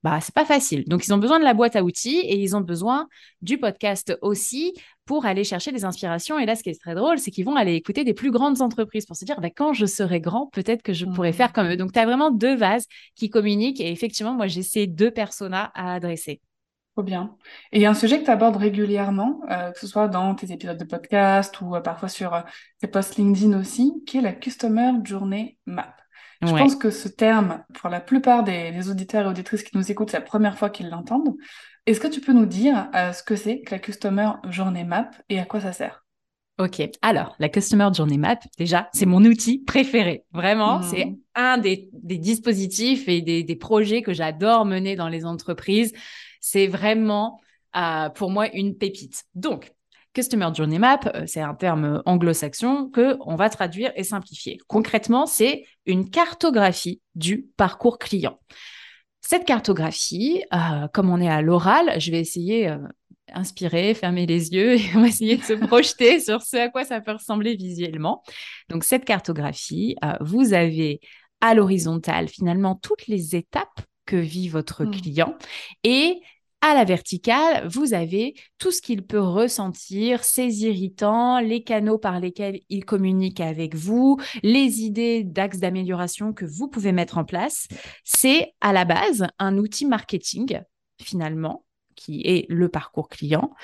bah, 0.03 0.19
c'est 0.21 0.35
pas 0.35 0.47
facile. 0.47 0.85
Donc, 0.87 1.07
ils 1.07 1.13
ont 1.13 1.19
besoin 1.19 1.39
de 1.39 1.45
la 1.45 1.53
boîte 1.53 1.77
à 1.77 1.83
outils 1.85 2.21
et 2.21 2.37
ils 2.37 2.57
ont 2.57 2.61
besoin 2.63 3.07
du 3.43 3.59
podcast 3.59 4.17
aussi 4.23 4.75
pour 5.05 5.27
aller 5.27 5.45
chercher 5.45 5.73
des 5.73 5.85
inspirations. 5.85 6.39
Et 6.39 6.47
là, 6.47 6.57
ce 6.57 6.63
qui 6.63 6.71
est 6.71 6.81
très 6.81 6.95
drôle, 6.95 7.19
c'est 7.19 7.31
qu'ils 7.31 7.45
vont 7.45 7.57
aller 7.57 7.75
écouter 7.75 8.05
des 8.05 8.15
plus 8.15 8.31
grandes 8.31 8.63
entreprises 8.63 9.05
pour 9.05 9.17
se 9.17 9.25
dire, 9.25 9.41
bah, 9.41 9.51
quand 9.55 9.73
je 9.75 9.87
serai 9.87 10.21
grand, 10.21 10.47
peut-être 10.53 10.83
que 10.83 10.93
je 10.93 11.05
pourrais 11.07 11.33
faire 11.33 11.51
mmh. 11.51 11.53
comme 11.53 11.67
eux. 11.69 11.77
Donc, 11.77 11.93
tu 11.93 11.99
as 11.99 12.07
vraiment 12.07 12.31
deux 12.31 12.57
vases 12.57 12.87
qui 13.15 13.31
communiquent. 13.31 13.81
Et 13.81 13.91
effectivement, 13.91 14.35
moi, 14.35 14.47
j'ai 14.47 14.63
ces 14.63 14.87
deux 14.87 15.11
personas 15.11 15.71
à 15.75 15.95
adresser. 15.95 16.41
Trop 17.01 17.07
bien. 17.07 17.35
Et 17.73 17.79
il 17.79 17.83
y 17.83 17.87
a 17.87 17.91
un 17.91 17.95
sujet 17.95 18.19
que 18.21 18.27
tu 18.27 18.31
abordes 18.31 18.57
régulièrement, 18.57 19.41
euh, 19.51 19.71
que 19.71 19.79
ce 19.79 19.87
soit 19.87 20.07
dans 20.07 20.35
tes 20.35 20.53
épisodes 20.53 20.77
de 20.77 20.85
podcast 20.85 21.59
ou 21.63 21.75
euh, 21.75 21.81
parfois 21.81 22.11
sur 22.11 22.35
euh, 22.35 22.43
tes 22.79 22.89
posts 22.89 23.17
LinkedIn 23.17 23.59
aussi, 23.59 24.03
qui 24.07 24.19
est 24.19 24.21
la 24.21 24.35
Customer 24.35 24.93
Journey 25.03 25.57
Map. 25.65 25.97
Je 26.43 26.51
pense 26.55 26.77
que 26.77 26.91
ce 26.91 27.09
terme, 27.09 27.65
pour 27.73 27.89
la 27.89 28.03
plupart 28.03 28.45
des, 28.45 28.91
auditeurs 28.91 29.25
et 29.25 29.29
auditrices 29.31 29.63
qui 29.63 29.79
nous 29.79 29.91
écoutent, 29.91 30.11
c'est 30.11 30.19
la 30.19 30.25
première 30.25 30.59
fois 30.59 30.69
qu'ils 30.69 30.91
l'entendent. 30.91 31.35
Est-ce 31.87 32.01
que 32.01 32.09
tu 32.09 32.21
peux 32.21 32.35
nous 32.35 32.45
dire 32.45 32.91
ce 32.95 33.23
que 33.23 33.35
c'est 33.35 33.63
que 33.63 33.75
la 33.75 33.79
Customer 33.79 34.33
Journey 34.51 34.85
Map 34.85 35.11
et 35.31 35.41
à 35.41 35.47
quoi 35.47 35.63
ça 35.63 35.73
sert? 35.73 36.05
Ok, 36.61 36.83
alors 37.01 37.35
la 37.39 37.49
Customer 37.49 37.89
Journey 37.91 38.19
Map, 38.19 38.37
déjà, 38.59 38.91
c'est 38.93 39.07
mon 39.07 39.25
outil 39.25 39.61
préféré. 39.61 40.27
Vraiment, 40.31 40.83
c'est 40.83 41.07
mmh. 41.07 41.17
un 41.35 41.57
des, 41.57 41.89
dispositifs 41.95 43.09
et 43.09 43.23
des, 43.23 43.43
des 43.43 43.57
projets 43.57 44.03
que 44.03 44.13
j'adore 44.13 44.67
mener 44.67 44.95
dans 44.95 45.09
les 45.09 45.25
entreprises. 45.25 45.95
C'est 46.43 46.67
vraiment 46.67 47.41
euh, 47.77 48.11
pour 48.11 48.31
moi 48.31 48.47
une 48.53 48.77
pépite. 48.77 49.25
Donc, 49.35 49.73
Customer 50.13 50.49
Journey 50.53 50.79
Map, 50.79 51.01
euh, 51.15 51.25
c'est 51.27 51.41
un 51.41 51.55
terme 51.55 52.03
anglo-saxon 52.05 52.91
que 52.93 53.17
on 53.21 53.37
va 53.37 53.49
traduire 53.49 53.91
et 53.97 54.05
simplifier. 54.05 54.59
Concrètement, 54.67 55.25
c'est 55.25 55.65
une 55.87 56.11
cartographie 56.11 57.01
du 57.15 57.47
parcours 57.57 57.99
client. 57.99 58.39
Cette 59.23 59.47
cartographie, 59.47 60.43
euh, 60.53 60.89
comme 60.93 61.09
on 61.09 61.23
est 61.23 61.31
à 61.31 61.41
l'oral, 61.41 61.99
je 61.99 62.11
vais 62.11 62.21
essayer 62.21 62.77
inspirer, 63.35 63.95
fermer 63.95 64.27
les 64.27 64.53
yeux 64.53 64.75
et 64.75 64.83
on 64.95 65.01
va 65.01 65.09
essayer 65.09 65.37
de 65.37 65.43
se 65.43 65.53
projeter 65.53 66.21
sur 66.21 66.43
ce 66.43 66.57
à 66.57 66.69
quoi 66.69 66.85
ça 66.85 67.01
peut 67.01 67.13
ressembler 67.13 67.57
visuellement. 67.57 68.23
Donc, 68.69 68.85
cette 68.85 69.05
cartographie, 69.05 69.97
euh, 70.05 70.13
vous 70.21 70.53
avez 70.53 71.01
à 71.41 71.55
l'horizontale 71.55 72.29
finalement 72.29 72.75
toutes 72.75 73.07
les 73.07 73.35
étapes 73.37 73.81
que 74.07 74.17
vit 74.17 74.49
votre 74.49 74.85
mmh. 74.85 74.91
client 74.91 75.39
et 75.85 76.21
à 76.63 76.75
la 76.75 76.85
verticale, 76.85 77.67
vous 77.69 77.95
avez 77.95 78.35
tout 78.59 78.71
ce 78.71 78.83
qu'il 78.83 79.03
peut 79.03 79.21
ressentir, 79.21 80.25
ses 80.25 80.65
irritants, 80.65 81.41
les 81.41 81.63
canaux 81.63 81.97
par 81.97 82.21
lesquels 82.21 82.61
il 82.69 82.85
communique 82.85 83.41
avec 83.41 83.75
vous, 83.75 84.19
les 84.43 84.83
idées 84.83 85.25
d'axes 85.25 85.59
d'amélioration 85.59 86.35
que 86.35 86.45
vous 86.45 86.69
pouvez 86.69 86.93
mettre 86.93 87.17
en 87.17 87.25
place. 87.25 87.67
C'est 88.05 88.53
à 88.61 88.75
la 88.75 88.85
base 88.85 89.27
un 89.39 89.57
outil 89.57 89.87
marketing, 89.87 90.61
finalement, 91.01 91.65
qui 92.01 92.23
est 92.25 92.47
le 92.49 92.69
parcours 92.69 93.09
client, 93.09 93.55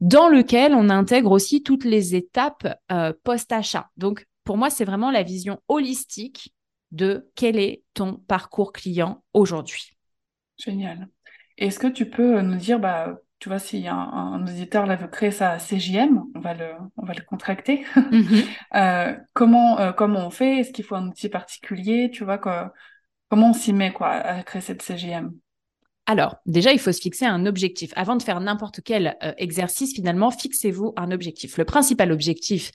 dans 0.00 0.28
lequel 0.28 0.74
on 0.74 0.88
intègre 0.88 1.32
aussi 1.32 1.62
toutes 1.62 1.84
les 1.84 2.14
étapes 2.14 2.66
euh, 2.92 3.12
post-achat. 3.24 3.90
Donc, 3.96 4.26
pour 4.44 4.56
moi, 4.56 4.70
c'est 4.70 4.84
vraiment 4.84 5.10
la 5.10 5.22
vision 5.22 5.60
holistique 5.68 6.54
de 6.92 7.30
quel 7.34 7.58
est 7.58 7.82
ton 7.94 8.14
parcours 8.14 8.72
client 8.72 9.22
aujourd'hui. 9.34 9.90
Génial. 10.56 11.08
Est-ce 11.58 11.78
que 11.78 11.88
tu 11.88 12.08
peux 12.08 12.40
nous 12.40 12.56
dire, 12.56 12.78
bah, 12.78 13.18
tu 13.40 13.48
vois, 13.48 13.58
si 13.58 13.86
un, 13.88 13.96
un 13.96 14.42
auditeur 14.42 14.86
là, 14.86 14.96
veut 14.96 15.08
créer 15.08 15.30
sa 15.30 15.58
CJM, 15.58 16.22
on 16.34 16.40
va 16.40 16.54
le, 16.54 16.72
on 16.96 17.04
va 17.04 17.14
le 17.14 17.22
contracter. 17.22 17.84
Mhm. 17.96 18.42
Euh, 18.74 19.16
comment, 19.34 19.78
euh, 19.80 19.92
comment 19.92 20.26
on 20.26 20.30
fait? 20.30 20.58
Est-ce 20.58 20.72
qu'il 20.72 20.84
faut 20.84 20.94
un 20.94 21.08
outil 21.08 21.28
particulier? 21.28 22.10
Tu 22.10 22.24
vois, 22.24 22.38
comment 22.38 23.50
on 23.50 23.52
s'y 23.52 23.72
met 23.72 23.92
quoi, 23.92 24.08
à 24.08 24.42
créer 24.42 24.62
cette 24.62 24.82
CJM 24.82 25.32
alors, 26.10 26.38
déjà, 26.44 26.72
il 26.72 26.80
faut 26.80 26.90
se 26.90 27.00
fixer 27.00 27.24
un 27.24 27.46
objectif. 27.46 27.92
Avant 27.94 28.16
de 28.16 28.22
faire 28.24 28.40
n'importe 28.40 28.80
quel 28.84 29.16
euh, 29.22 29.32
exercice, 29.38 29.94
finalement, 29.94 30.32
fixez-vous 30.32 30.92
un 30.96 31.12
objectif. 31.12 31.56
Le 31.56 31.64
principal 31.64 32.10
objectif 32.10 32.72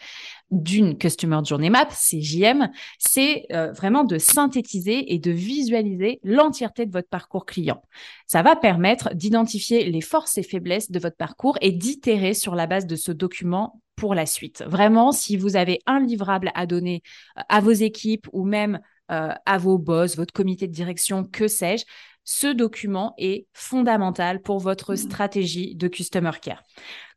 d'une 0.52 0.98
Customer 0.98 1.42
Journey 1.44 1.70
Map, 1.70 1.88
CJM, 1.88 2.70
c'est 2.98 3.46
euh, 3.52 3.74
vraiment 3.74 4.06
de 4.06 4.20
synthétiser 4.20 5.14
et 5.14 5.20
de 5.20 5.32
visualiser 5.32 6.22
l'entièreté 6.24 6.86
de 6.86 6.94
votre 6.94 7.10
parcours 7.10 7.46
client. 7.46 7.82
Ça 8.26 8.42
va 8.42 8.56
permettre 8.56 9.14
d'identifier 9.14 9.84
les 9.84 10.00
forces 10.00 10.38
et 10.38 10.44
faiblesses 10.44 10.90
de 10.90 11.00
votre 11.00 11.18
parcours 11.18 11.58
et 11.60 11.74
d'itérer 11.74 12.36
sur 12.36 12.56
la 12.56 12.68
base 12.68 12.88
de 12.88 12.96
ce 12.96 13.12
document 13.12 13.82
pour 13.98 14.16
la 14.16 14.26
suite. 14.26 14.64
Vraiment, 14.66 15.12
si 15.12 15.36
vous 15.36 15.58
avez 15.58 15.82
un 15.88 16.00
livrable 16.00 16.54
à 16.56 16.66
donner 16.66 17.02
euh, 17.38 17.42
à 17.50 17.60
vos 17.60 17.72
équipes 17.72 18.30
ou 18.32 18.46
même 18.46 18.80
à 19.08 19.60
vos 19.60 19.78
boss, 19.78 20.16
votre 20.16 20.34
comité 20.34 20.66
de 20.66 20.74
direction, 20.74 21.26
que 21.26 21.48
sais-je, 21.48 21.86
ce 22.26 22.48
document 22.48 23.14
est 23.18 23.48
fondamental 23.54 24.42
pour 24.42 24.60
votre 24.60 24.94
mmh. 24.94 24.98
stratégie 24.98 25.76
de 25.76 25.88
Customer 25.88 26.32
Care. 26.42 26.64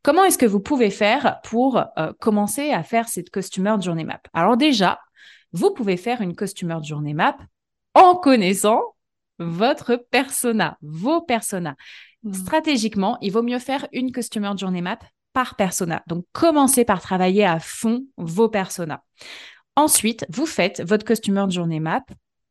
Comment 0.03 0.25
est-ce 0.25 0.39
que 0.39 0.47
vous 0.47 0.61
pouvez 0.61 0.91
faire 0.91 1.41
pour 1.43 1.83
euh, 1.99 2.13
commencer 2.21 2.71
à 2.71 2.83
faire 2.83 3.09
cette 3.09 3.31
Customer 3.31 3.75
Journey 3.81 4.05
Map? 4.05 4.21
Alors 4.35 4.57
déjà, 4.57 5.01
vous 5.53 5.73
pouvez 5.73 5.97
faire 5.97 6.21
une 6.21 6.37
Customer 6.37 6.79
Journey 6.83 7.15
Map 7.15 7.39
en 7.95 8.15
connaissant 8.15 8.83
votre 9.39 9.97
persona, 9.97 10.77
vos 10.83 11.23
personas. 11.23 11.75
Mmh. 12.23 12.35
Stratégiquement, 12.35 13.19
il 13.23 13.33
vaut 13.33 13.43
mieux 13.43 13.59
faire 13.59 13.89
une 13.93 14.13
Customer 14.13 14.53
Journey 14.57 14.83
Map 14.83 14.99
par 15.33 15.57
persona. 15.57 16.03
Donc, 16.07 16.27
commencez 16.33 16.85
par 16.85 17.01
travailler 17.01 17.45
à 17.45 17.61
fond 17.61 18.05
vos 18.17 18.49
personas. 18.49 19.03
Ensuite, 19.77 20.27
vous 20.29 20.47
faites 20.47 20.83
votre 20.83 21.05
Customer 21.05 21.47
Journey 21.49 21.81
Map 21.81 22.05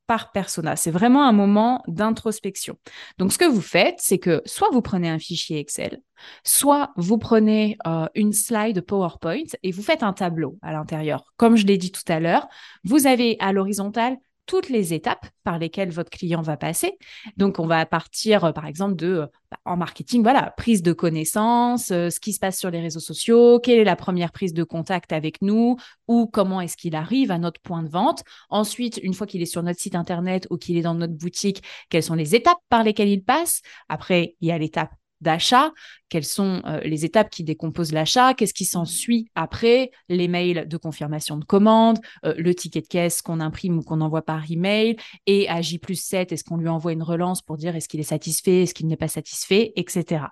par 0.08 0.32
persona. 0.32 0.76
C'est 0.76 0.92
vraiment 0.92 1.28
un 1.28 1.34
moment 1.34 1.84
d'introspection. 1.88 2.78
Donc, 3.18 3.34
ce 3.34 3.38
que 3.38 3.46
vous 3.46 3.62
faites, 3.62 3.98
c'est 4.00 4.18
que 4.18 4.42
soit 4.46 4.70
vous 4.72 4.82
prenez 4.82 5.10
un 5.10 5.20
fichier 5.20 5.60
Excel, 5.60 6.02
soit 6.44 6.92
vous 6.96 7.18
prenez 7.18 7.78
euh, 7.86 8.08
une 8.16 8.34
slide 8.34 8.82
PowerPoint 8.82 9.44
et 9.64 9.72
vous 9.72 9.84
faites 9.84 10.04
un 10.04 10.14
tableau 10.14 10.58
à 10.62 10.72
l'intérieur. 10.72 11.26
Comme 11.36 11.58
je 11.58 11.66
l'ai 11.66 11.78
dit 11.78 11.92
tout 11.92 12.02
à 12.08 12.20
l'heure, 12.20 12.48
vous 12.84 13.06
avez 13.06 13.38
à 13.40 13.52
l'horizontale 13.52 14.18
toutes 14.48 14.70
les 14.70 14.94
étapes 14.94 15.28
par 15.44 15.60
lesquelles 15.60 15.92
votre 15.92 16.10
client 16.10 16.42
va 16.42 16.58
passer. 16.58 16.98
Donc, 17.38 17.60
on 17.60 17.68
va 17.68 17.86
partir, 17.86 18.46
euh, 18.46 18.52
par 18.52 18.66
exemple, 18.66 18.96
de, 18.96 19.08
euh, 19.08 19.26
bah, 19.52 19.58
en 19.66 19.78
marketing, 19.78 20.24
voilà, 20.24 20.54
prise 20.58 20.82
de 20.82 20.94
connaissance, 20.94 21.92
euh, 21.92 22.10
ce 22.10 22.20
qui 22.20 22.34
se 22.34 22.40
passe 22.40 22.58
sur 22.58 22.72
les 22.72 22.80
réseaux 22.80 23.00
sociaux, 23.00 23.60
quelle 23.60 23.80
est 23.80 23.84
la 23.84 23.96
première 23.96 24.32
prise 24.32 24.54
de 24.54 24.64
contact 24.64 25.14
avec 25.14 25.42
nous, 25.42 25.78
ou 26.08 26.26
comment 26.26 26.62
est-ce 26.62 26.78
qu'il 26.78 26.96
arrive 26.96 27.30
à 27.32 27.38
notre 27.38 27.62
point 27.62 27.84
de 27.84 27.90
vente. 27.90 28.24
Ensuite, 28.50 29.00
une 29.04 29.14
fois 29.14 29.28
qu'il 29.28 29.42
est 29.42 29.46
sur 29.46 29.62
notre 29.62 29.80
site 29.80 29.96
Internet 29.96 30.48
ou 30.50 30.58
qu'il 30.58 30.78
est 30.78 30.82
dans 30.82 30.96
notre 30.96 31.14
boutique, 31.14 31.62
quelles 31.90 32.04
sont 32.04 32.16
les 32.16 32.34
étapes 32.34 32.60
par 32.70 32.84
lesquelles 32.84 33.10
il 33.10 33.24
passe. 33.24 33.62
Après, 33.90 34.36
il 34.42 34.48
y 34.48 34.52
a 34.52 34.58
l'étape 34.58 34.92
d'achat, 35.22 35.72
quelles 36.10 36.26
sont 36.26 36.62
euh, 36.66 36.80
les 36.82 37.06
étapes 37.06 37.30
qui 37.30 37.44
décomposent 37.44 37.92
l'achat, 37.92 38.34
qu'est-ce 38.34 38.54
qui 38.54 38.66
s'ensuit 38.66 39.30
après, 39.36 39.92
les 40.10 40.28
mails 40.28 40.68
de 40.68 40.78
confirmation 40.78 41.38
de 41.38 41.46
commande, 41.46 42.00
euh, 42.26 42.34
le 42.38 42.54
ticket 42.56 42.82
de 42.82 42.88
caisse 42.88 43.22
qu'on 43.22 43.40
imprime 43.40 43.80
ou 43.80 43.82
qu'on 43.82 44.02
envoie 44.02 44.22
par 44.22 44.50
email, 44.50 44.96
et 45.26 45.50
à 45.50 45.62
J 45.62 45.80
plus 45.80 46.02
7, 46.02 46.32
est-ce 46.32 46.44
qu'on 46.44 46.58
lui 46.58 46.70
envoie 46.70 46.94
une 46.94 47.04
relance 47.04 47.42
pour 47.42 47.58
dire 47.58 47.76
est-ce 47.76 47.90
qu'il 47.90 48.00
est 48.00 48.04
satisfait, 48.04 48.64
est-ce 48.64 48.74
qu'il 48.74 48.88
n'est 48.88 48.98
pas 48.98 49.08
satisfait, 49.08 49.74
etc. 49.76 50.26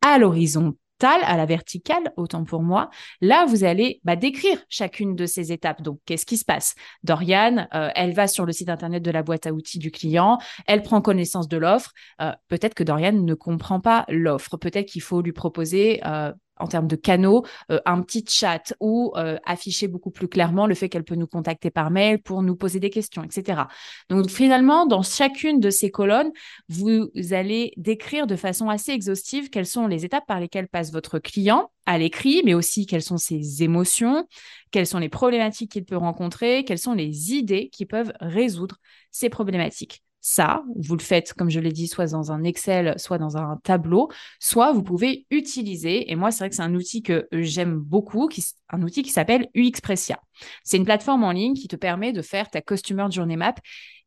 À 0.00 0.18
l'horizon 0.18 0.76
à 1.04 1.36
la 1.36 1.46
verticale, 1.46 2.12
autant 2.16 2.44
pour 2.44 2.62
moi, 2.62 2.90
là, 3.20 3.44
vous 3.46 3.64
allez 3.64 4.00
bah, 4.04 4.16
décrire 4.16 4.58
chacune 4.68 5.16
de 5.16 5.26
ces 5.26 5.52
étapes. 5.52 5.82
Donc, 5.82 6.00
qu'est-ce 6.06 6.26
qui 6.26 6.36
se 6.36 6.44
passe? 6.44 6.74
Doriane, 7.02 7.68
euh, 7.74 7.90
elle 7.94 8.12
va 8.12 8.28
sur 8.28 8.46
le 8.46 8.52
site 8.52 8.68
internet 8.68 9.02
de 9.02 9.10
la 9.10 9.22
boîte 9.22 9.46
à 9.46 9.52
outils 9.52 9.78
du 9.78 9.90
client, 9.90 10.38
elle 10.66 10.82
prend 10.82 11.00
connaissance 11.00 11.48
de 11.48 11.56
l'offre. 11.56 11.92
Euh, 12.20 12.32
peut-être 12.48 12.74
que 12.74 12.84
Doriane 12.84 13.24
ne 13.24 13.34
comprend 13.34 13.80
pas 13.80 14.04
l'offre. 14.08 14.56
Peut-être 14.56 14.86
qu'il 14.86 15.02
faut 15.02 15.22
lui 15.22 15.32
proposer 15.32 16.00
euh, 16.06 16.32
en 16.62 16.66
termes 16.66 16.86
de 16.86 16.96
canaux, 16.96 17.44
euh, 17.70 17.80
un 17.84 18.00
petit 18.02 18.24
chat 18.26 18.74
ou 18.80 19.12
euh, 19.16 19.36
afficher 19.44 19.88
beaucoup 19.88 20.10
plus 20.10 20.28
clairement 20.28 20.66
le 20.66 20.74
fait 20.74 20.88
qu'elle 20.88 21.04
peut 21.04 21.16
nous 21.16 21.26
contacter 21.26 21.70
par 21.70 21.90
mail 21.90 22.22
pour 22.22 22.42
nous 22.42 22.56
poser 22.56 22.80
des 22.80 22.90
questions, 22.90 23.22
etc. 23.22 23.62
Donc 24.08 24.30
finalement, 24.30 24.86
dans 24.86 25.02
chacune 25.02 25.60
de 25.60 25.70
ces 25.70 25.90
colonnes, 25.90 26.30
vous 26.68 27.10
allez 27.32 27.72
décrire 27.76 28.26
de 28.26 28.36
façon 28.36 28.68
assez 28.68 28.92
exhaustive 28.92 29.50
quelles 29.50 29.66
sont 29.66 29.86
les 29.86 30.04
étapes 30.04 30.26
par 30.26 30.40
lesquelles 30.40 30.68
passe 30.68 30.92
votre 30.92 31.18
client 31.18 31.70
à 31.86 31.98
l'écrit, 31.98 32.42
mais 32.44 32.54
aussi 32.54 32.86
quelles 32.86 33.02
sont 33.02 33.18
ses 33.18 33.62
émotions, 33.62 34.26
quelles 34.70 34.86
sont 34.86 34.98
les 34.98 35.08
problématiques 35.08 35.72
qu'il 35.72 35.84
peut 35.84 35.96
rencontrer, 35.96 36.64
quelles 36.64 36.78
sont 36.78 36.94
les 36.94 37.34
idées 37.34 37.68
qui 37.70 37.86
peuvent 37.86 38.12
résoudre 38.20 38.76
ces 39.10 39.28
problématiques 39.28 40.02
ça, 40.24 40.62
vous 40.76 40.94
le 40.94 41.02
faites, 41.02 41.34
comme 41.34 41.50
je 41.50 41.58
l'ai 41.58 41.72
dit, 41.72 41.88
soit 41.88 42.06
dans 42.06 42.30
un 42.30 42.44
Excel, 42.44 42.94
soit 42.96 43.18
dans 43.18 43.36
un 43.36 43.58
tableau, 43.64 44.08
soit 44.38 44.72
vous 44.72 44.84
pouvez 44.84 45.26
utiliser, 45.30 46.10
et 46.12 46.14
moi, 46.14 46.30
c'est 46.30 46.44
vrai 46.44 46.50
que 46.50 46.54
c'est 46.54 46.62
un 46.62 46.76
outil 46.76 47.02
que 47.02 47.26
j'aime 47.32 47.76
beaucoup, 47.76 48.28
qui, 48.28 48.44
un 48.70 48.82
outil 48.82 49.02
qui 49.02 49.10
s'appelle 49.10 49.48
UXpressia. 49.54 50.20
C'est 50.62 50.76
une 50.76 50.84
plateforme 50.84 51.24
en 51.24 51.32
ligne 51.32 51.54
qui 51.54 51.66
te 51.66 51.74
permet 51.74 52.12
de 52.12 52.22
faire 52.22 52.48
ta 52.48 52.62
Customer 52.62 53.06
Journey 53.10 53.36
Map. 53.36 53.56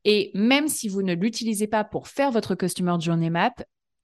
Et 0.06 0.32
même 0.34 0.70
si 0.70 0.88
vous 0.88 1.02
ne 1.02 1.14
l'utilisez 1.14 1.68
pas 1.68 1.84
pour 1.84 2.08
faire 2.08 2.32
votre 2.32 2.56
Customer 2.56 2.96
Journey 2.98 3.30
Map, 3.30 3.54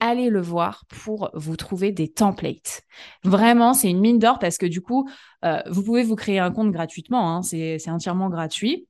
allez 0.02 0.30
le 0.30 0.42
voir 0.42 0.84
pour 0.90 1.30
vous 1.34 1.56
trouver 1.56 1.94
des 1.94 2.10
templates. 2.10 2.82
Vraiment, 3.24 3.74
c'est 3.74 3.90
une 3.90 4.02
mine 4.02 4.20
d'or 4.20 4.38
parce 4.38 4.58
que 4.58 4.66
du 4.66 4.82
coup, 4.82 5.08
euh, 5.46 5.62
vous 5.70 5.82
pouvez 5.82 6.04
vous 6.04 6.16
créer 6.18 6.40
un 6.40 6.52
compte 6.52 6.72
gratuitement, 6.72 7.38
hein, 7.38 7.42
c'est 7.42 7.90
entièrement 7.90 8.30
gratuit 8.30 8.88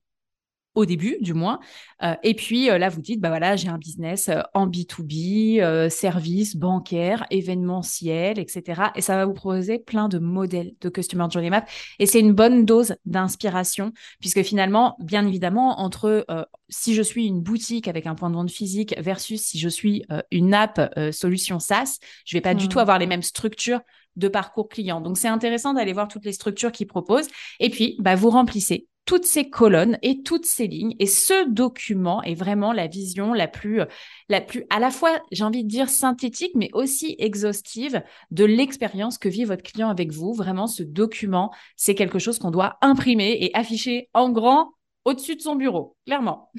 au 0.74 0.86
début 0.86 1.18
du 1.20 1.34
moins. 1.34 1.60
Euh, 2.02 2.14
et 2.22 2.34
puis 2.34 2.70
euh, 2.70 2.78
là, 2.78 2.88
vous 2.88 3.00
dites, 3.00 3.20
bah 3.20 3.28
voilà, 3.28 3.56
j'ai 3.56 3.68
un 3.68 3.78
business 3.78 4.28
euh, 4.28 4.40
en 4.54 4.66
B2B, 4.66 5.88
service 5.90 6.56
bancaire, 6.56 7.26
événementiel, 7.30 8.38
etc. 8.38 8.82
Et 8.94 9.00
ça 9.00 9.16
va 9.16 9.26
vous 9.26 9.34
proposer 9.34 9.78
plein 9.78 10.08
de 10.08 10.18
modèles 10.18 10.72
de 10.80 10.88
Customer 10.88 11.26
Journey 11.30 11.50
Map. 11.50 11.64
Et 11.98 12.06
c'est 12.06 12.20
une 12.20 12.32
bonne 12.32 12.64
dose 12.64 12.94
d'inspiration, 13.04 13.92
puisque 14.20 14.42
finalement, 14.42 14.96
bien 15.00 15.26
évidemment, 15.26 15.80
entre 15.80 16.26
si 16.68 16.94
je 16.94 17.02
suis 17.02 17.26
une 17.26 17.40
boutique 17.40 17.88
avec 17.88 18.06
un 18.06 18.14
point 18.14 18.30
de 18.30 18.34
vente 18.34 18.50
physique 18.50 18.94
versus 18.98 19.40
si 19.42 19.58
je 19.58 19.68
suis 19.68 20.04
une 20.30 20.54
app 20.54 20.92
solution 21.12 21.58
SaaS, 21.58 21.98
je 22.24 22.36
vais 22.36 22.40
pas 22.40 22.54
du 22.54 22.68
tout 22.68 22.78
mmh. 22.78 22.82
avoir 22.82 22.98
les 22.98 23.06
mêmes 23.06 23.22
structures 23.22 23.80
de 24.16 24.28
parcours 24.28 24.68
client. 24.68 25.00
Donc, 25.00 25.18
c'est 25.18 25.28
intéressant 25.28 25.74
d'aller 25.74 25.92
voir 25.92 26.08
toutes 26.08 26.24
les 26.24 26.32
structures 26.32 26.72
qu'ils 26.72 26.86
proposent. 26.86 27.28
Et 27.60 27.70
puis, 27.70 27.96
bah, 27.98 28.14
vous 28.14 28.30
remplissez 28.30 28.86
toutes 29.04 29.24
ces 29.24 29.50
colonnes 29.50 29.98
et 30.02 30.22
toutes 30.22 30.46
ces 30.46 30.66
lignes. 30.66 30.94
Et 30.98 31.06
ce 31.06 31.48
document 31.48 32.22
est 32.22 32.34
vraiment 32.34 32.72
la 32.72 32.86
vision 32.86 33.34
la 33.34 33.48
plus, 33.48 33.80
à 34.70 34.80
la 34.80 34.90
fois, 34.90 35.20
j'ai 35.32 35.44
envie 35.44 35.64
de 35.64 35.68
dire 35.68 35.88
synthétique, 35.88 36.52
mais 36.54 36.70
aussi 36.72 37.16
exhaustive 37.18 38.02
de 38.30 38.44
l'expérience 38.44 39.18
que 39.18 39.28
vit 39.28 39.44
votre 39.44 39.62
client 39.62 39.88
avec 39.88 40.12
vous. 40.12 40.34
Vraiment, 40.34 40.66
ce 40.66 40.82
document, 40.82 41.52
c'est 41.76 41.94
quelque 41.94 42.18
chose 42.18 42.38
qu'on 42.38 42.50
doit 42.50 42.78
imprimer 42.80 43.36
et 43.40 43.54
afficher 43.54 44.08
en 44.14 44.30
grand 44.30 44.72
au-dessus 45.04 45.36
de 45.36 45.42
son 45.42 45.56
bureau, 45.56 45.96
clairement. 46.06 46.50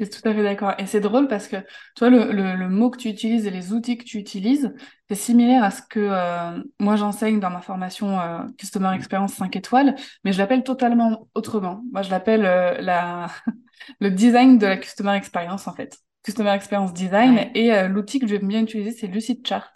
C'est 0.00 0.22
tout 0.22 0.26
à 0.26 0.32
fait 0.32 0.42
d'accord. 0.42 0.72
Et 0.78 0.86
c'est 0.86 1.00
drôle 1.00 1.28
parce 1.28 1.46
que, 1.46 1.56
tu 1.56 1.98
vois, 1.98 2.08
le, 2.08 2.32
le, 2.32 2.68
mot 2.70 2.88
que 2.88 2.96
tu 2.96 3.08
utilises 3.08 3.46
et 3.46 3.50
les 3.50 3.74
outils 3.74 3.98
que 3.98 4.04
tu 4.04 4.16
utilises, 4.16 4.72
c'est 5.10 5.14
similaire 5.14 5.62
à 5.62 5.70
ce 5.70 5.82
que 5.82 6.00
euh, 6.00 6.62
moi 6.78 6.96
j'enseigne 6.96 7.38
dans 7.38 7.50
ma 7.50 7.60
formation 7.60 8.18
euh, 8.18 8.38
Customer 8.56 8.94
Experience 8.94 9.34
5 9.34 9.54
étoiles, 9.56 9.94
mais 10.24 10.32
je 10.32 10.38
l'appelle 10.38 10.62
totalement 10.62 11.28
autrement. 11.34 11.82
Moi, 11.92 12.00
je 12.00 12.10
l'appelle 12.10 12.46
euh, 12.46 12.80
la 12.80 13.26
le 14.00 14.10
design 14.10 14.56
de 14.56 14.66
la 14.66 14.78
Customer 14.78 15.14
Experience, 15.14 15.68
en 15.68 15.74
fait. 15.74 15.98
Customer 16.22 16.52
Experience 16.52 16.94
Design. 16.94 17.50
Et 17.54 17.88
l'outil 17.88 18.20
que 18.20 18.26
je 18.26 18.32
vais 18.36 18.46
bien 18.46 18.62
utiliser, 18.62 18.90
c'est 18.92 19.06
Lucid 19.06 19.46
Chart. 19.46 19.72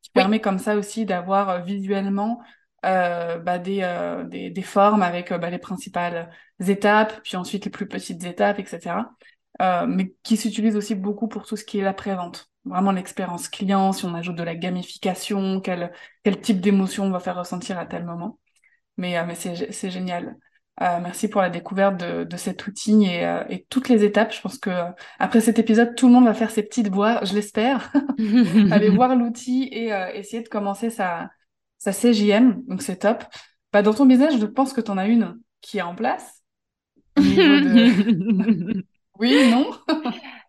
qui 0.00 0.10
permet 0.10 0.40
comme 0.40 0.58
ça 0.58 0.76
aussi 0.76 1.04
d'avoir 1.04 1.64
visuellement 1.64 2.40
bah, 2.84 3.58
des, 3.58 3.84
des, 4.28 4.50
des, 4.50 4.62
formes 4.62 5.02
avec 5.02 5.32
bah, 5.32 5.50
les 5.50 5.58
principales 5.58 6.30
étapes, 6.68 7.20
puis 7.24 7.36
ensuite 7.36 7.64
les 7.64 7.70
plus 7.72 7.88
petites 7.88 8.24
étapes, 8.24 8.60
etc. 8.60 8.94
mais 9.60 10.14
qui 10.22 10.36
s'utilise 10.36 10.76
aussi 10.76 10.94
beaucoup 10.94 11.28
pour 11.28 11.46
tout 11.46 11.56
ce 11.56 11.64
qui 11.64 11.78
est 11.78 11.84
la 11.84 11.94
prévente 11.94 12.52
vraiment 12.64 12.92
l'expérience 12.92 13.48
client, 13.48 13.92
si 13.92 14.04
on 14.04 14.14
ajoute 14.14 14.36
de 14.36 14.42
la 14.42 14.54
gamification, 14.54 15.60
quel, 15.60 15.92
quel 16.22 16.40
type 16.40 16.60
d'émotion 16.60 17.04
on 17.04 17.10
va 17.10 17.20
faire 17.20 17.36
ressentir 17.36 17.78
à 17.78 17.86
tel 17.86 18.04
moment. 18.04 18.38
Mais, 18.96 19.18
euh, 19.18 19.24
mais 19.26 19.34
c'est 19.34 19.90
génial. 19.90 20.36
Euh, 20.80 21.00
merci 21.02 21.28
pour 21.28 21.42
la 21.42 21.50
découverte 21.50 21.98
de, 21.98 22.24
de 22.24 22.36
cet 22.36 22.66
outil 22.66 23.04
et, 23.04 23.26
euh, 23.26 23.44
et, 23.48 23.66
toutes 23.68 23.88
les 23.88 24.04
étapes. 24.04 24.32
Je 24.32 24.40
pense 24.40 24.58
que 24.58 24.70
après 25.18 25.40
cet 25.40 25.58
épisode, 25.58 25.94
tout 25.94 26.06
le 26.06 26.14
monde 26.14 26.24
va 26.24 26.34
faire 26.34 26.50
ses 26.50 26.62
petites 26.62 26.88
voix, 26.88 27.22
je 27.24 27.34
l'espère. 27.34 27.92
Aller 28.70 28.88
voir 28.94 29.14
l'outil 29.16 29.64
et 29.64 29.88
essayer 30.14 30.42
de 30.42 30.48
commencer 30.48 30.90
sa, 30.90 31.30
sa 31.78 31.92
CJM. 31.92 32.62
Donc 32.66 32.82
c'est 32.82 32.96
top. 32.96 33.24
Bah, 33.72 33.82
dans 33.82 33.94
ton 33.94 34.06
business, 34.06 34.38
je 34.38 34.46
pense 34.46 34.72
que 34.72 34.80
tu 34.80 34.90
en 34.90 34.98
as 34.98 35.08
une 35.08 35.38
qui 35.60 35.78
est 35.78 35.82
en 35.82 35.94
place. 35.94 36.42
De... 37.16 38.82
oui, 39.22 39.50
non? 39.50 39.70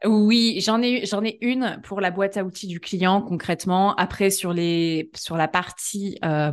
Oui, 0.06 0.60
j'en 0.60 0.82
ai 0.82 1.06
j'en 1.06 1.24
ai 1.24 1.38
une 1.42 1.80
pour 1.84 2.02
la 2.02 2.12
boîte 2.12 2.36
à 2.36 2.44
outils 2.44 2.68
du 2.68 2.80
client 2.80 3.22
concrètement. 3.22 3.96
Après 3.96 4.30
sur 4.32 4.52
les 4.52 5.10
sur 5.16 5.38
la 5.38 5.48
partie 5.48 6.18
euh, 6.26 6.52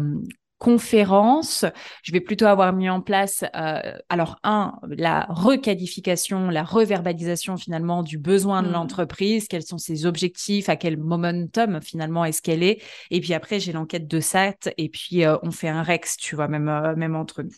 conférence, 0.59 1.65
je 2.05 2.12
vais 2.12 2.21
plutôt 2.21 2.47
avoir 2.47 2.73
mis 2.73 2.89
en 2.89 3.00
place 3.00 3.45
euh, 3.57 3.81
alors 4.09 4.37
un 4.45 4.75
la 4.89 5.27
requalification, 5.31 6.49
la 6.49 6.62
reverbalisation 6.62 7.57
finalement 7.57 8.05
du 8.05 8.19
besoin 8.19 8.62
de 8.62 8.69
mmh. 8.69 8.73
l'entreprise, 8.73 9.49
quels 9.49 9.65
sont 9.65 9.79
ses 9.79 10.07
objectifs, 10.07 10.69
à 10.69 10.77
quel 10.77 10.97
momentum 10.97 11.81
finalement 11.83 12.25
est-ce 12.25 12.43
qu'elle 12.43 12.62
est, 12.62 12.81
et 13.11 13.21
puis 13.21 13.35
après 13.35 13.59
j'ai 13.59 13.73
l'enquête 13.73 14.07
de 14.07 14.21
SAT 14.21 14.71
et 14.77 14.89
puis 14.91 15.25
euh, 15.25 15.37
on 15.43 15.50
fait 15.50 15.69
un 15.69 15.83
Rex, 15.83 16.17
tu 16.17 16.37
vois 16.37 16.47
même 16.47 16.95
même 16.97 17.17
entre 17.17 17.43
nous. 17.43 17.50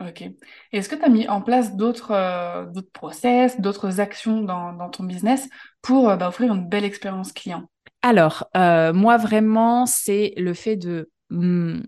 Ok. 0.00 0.24
est-ce 0.72 0.88
que 0.88 0.94
tu 0.94 1.04
as 1.04 1.10
mis 1.10 1.28
en 1.28 1.42
place 1.42 1.76
d'autres 1.76 2.12
euh, 2.12 2.64
d'autres 2.66 2.90
process, 2.90 3.60
d'autres 3.60 4.00
actions 4.00 4.40
dans, 4.40 4.72
dans, 4.72 4.88
ton 4.88 5.04
business 5.04 5.46
pour 5.82 6.08
euh, 6.08 6.16
bah, 6.16 6.28
offrir 6.28 6.54
une 6.54 6.66
belle 6.66 6.84
expérience 6.84 7.32
client? 7.32 7.68
Alors, 8.00 8.48
euh, 8.56 8.94
moi 8.94 9.18
vraiment, 9.18 9.84
c'est 9.84 10.32
le 10.38 10.54
fait 10.54 10.76
de 10.76 11.10
hmm, 11.28 11.80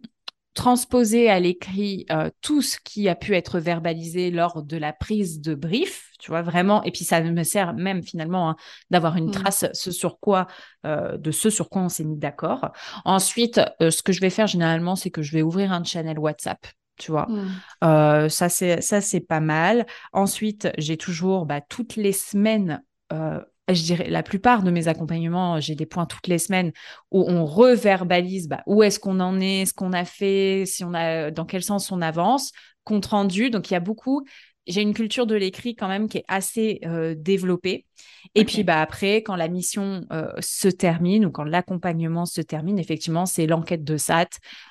transposer 0.53 1.31
à 1.31 1.41
l'écrit 1.41 2.05
tout 2.43 2.61
ce 2.61 2.77
qui 2.85 3.09
a 3.09 3.15
pu 3.15 3.35
être 3.35 3.59
verbalisé 3.59 4.31
lors 4.31 4.63
de 4.63 4.77
la 4.77 4.93
prise 4.93 5.41
de 5.41 5.55
brief, 5.55 6.11
tu 6.21 6.31
vois, 6.31 6.43
vraiment. 6.43 6.83
Et 6.83 6.91
puis 6.91 7.05
ça 7.05 7.23
me 7.23 7.43
sert 7.43 7.73
même 7.73 8.03
finalement 8.03 8.51
hein, 8.51 8.57
d'avoir 8.91 9.17
une 9.17 9.29
mmh. 9.29 9.31
trace 9.31 9.65
ce 9.73 9.91
sur 9.91 10.21
quoi, 10.21 10.49
de 10.85 11.31
ce 11.31 11.49
sur 11.49 11.71
quoi 11.71 11.81
on 11.81 11.89
s'est 11.89 12.05
mis 12.05 12.19
d'accord. 12.19 12.73
Ensuite, 13.07 13.63
ce 13.81 14.03
que 14.03 14.13
je 14.13 14.21
vais 14.21 14.29
faire 14.29 14.47
généralement, 14.47 14.95
c'est 14.95 15.09
que 15.09 15.23
je 15.23 15.33
vais 15.33 15.41
ouvrir 15.41 15.73
un 15.73 15.85
channel 15.85 16.19
WhatsApp 16.19 16.67
tu 17.03 17.11
vois? 17.11 17.27
Mmh. 17.29 17.49
Euh, 17.85 18.29
ça, 18.29 18.49
c'est, 18.49 18.81
ça, 18.81 19.01
c'est 19.01 19.21
pas 19.21 19.41
mal. 19.41 19.87
Ensuite, 20.13 20.69
j'ai 20.79 20.97
toujours, 20.97 21.47
bah, 21.47 21.61
toutes 21.61 21.97
les 21.97 22.13
semaines, 22.13 22.83
euh, 23.13 23.41
je 23.69 23.83
dirais, 23.83 24.09
la 24.09 24.23
plupart 24.23 24.63
de 24.63 24.71
mes 24.71 24.87
accompagnements, 24.87 25.59
j'ai 25.59 25.75
des 25.75 25.87
points 25.87 26.07
toutes 26.07 26.29
les 26.29 26.39
semaines 26.39 26.73
où 27.11 27.25
on 27.29 27.45
reverbalise 27.45 28.49
bah, 28.49 28.63
où 28.67 28.83
est-ce 28.83 29.01
qu'on 29.01 29.19
en 29.19 29.41
est, 29.41 29.67
ce 29.67 29.75
qu'on 29.75 29.93
a 29.93 30.05
fait, 30.05 30.65
si 30.67 30.85
on 30.85 30.95
a, 30.95 31.31
dans 31.33 31.45
quel 31.45 31.63
sens 31.63 31.91
on 31.91 32.01
avance, 32.01 32.53
compte 32.85 33.07
rendu. 33.07 33.51
Donc, 33.51 33.71
il 33.71 33.75
y 33.75 33.77
a 33.77 33.81
beaucoup 33.81 34.25
j'ai 34.67 34.83
une 34.83 34.95
culture 34.95 35.27
de 35.27 35.35
l'écrit 35.35 35.75
quand 35.75 35.89
même 35.89 36.09
qui 36.09 36.19
est 36.19 36.25
assez 36.29 36.81
euh, 36.85 37.15
développée. 37.17 37.87
Et 38.35 38.45
puis 38.45 38.63
bah 38.63 38.81
après, 38.81 39.17
quand 39.17 39.37
la 39.37 39.49
mission 39.49 40.07
euh, 40.13 40.33
se 40.39 40.69
termine 40.69 41.27
ou 41.27 41.31
quand 41.31 41.45
l'accompagnement 41.45 42.27
se 42.27 42.41
termine, 42.41 42.79
effectivement, 42.79 43.27
c'est 43.27 43.47
l'enquête 43.47 43.85
de 43.85 43.97
SAT, 43.97 44.29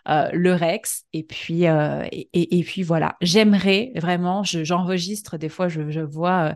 euh, 0.07 0.29
le 0.33 0.53
Rex, 0.53 1.05
et 1.13 1.23
puis 1.23 1.63
et, 1.63 2.29
et, 2.33 2.63
puis 2.63 2.83
voilà. 2.83 3.17
J'aimerais 3.21 3.91
vraiment, 3.95 4.43
j'enregistre 4.43 5.37
des 5.37 5.49
fois, 5.49 5.67
je, 5.67 5.89
je 5.89 6.01
vois 6.01 6.55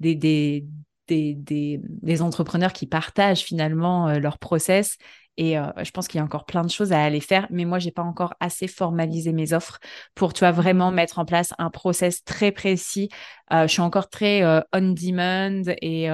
des, 0.00 0.14
des 0.14 0.64
des, 1.08 1.34
des, 1.34 1.80
des, 1.84 2.20
entrepreneurs 2.20 2.72
qui 2.72 2.88
partagent 2.88 3.42
finalement 3.42 4.18
leur 4.18 4.38
process 4.38 4.98
et 5.36 5.58
euh, 5.58 5.66
je 5.82 5.90
pense 5.90 6.08
qu'il 6.08 6.18
y 6.18 6.20
a 6.20 6.24
encore 6.24 6.46
plein 6.46 6.62
de 6.62 6.70
choses 6.70 6.92
à 6.92 7.02
aller 7.02 7.20
faire, 7.20 7.46
mais 7.50 7.64
moi, 7.64 7.78
j'ai 7.78 7.90
pas 7.90 8.02
encore 8.02 8.34
assez 8.40 8.66
formalisé 8.68 9.32
mes 9.32 9.52
offres 9.52 9.78
pour, 10.14 10.32
tu 10.32 10.40
vois, 10.40 10.52
vraiment 10.52 10.90
mettre 10.90 11.18
en 11.18 11.24
place 11.24 11.52
un 11.58 11.70
process 11.70 12.24
très 12.24 12.52
précis. 12.52 13.10
Euh, 13.52 13.66
je 13.66 13.72
suis 13.72 13.82
encore 13.82 14.08
très 14.08 14.42
euh, 14.42 14.60
on 14.72 14.92
demand 14.92 15.62
et, 15.82 16.08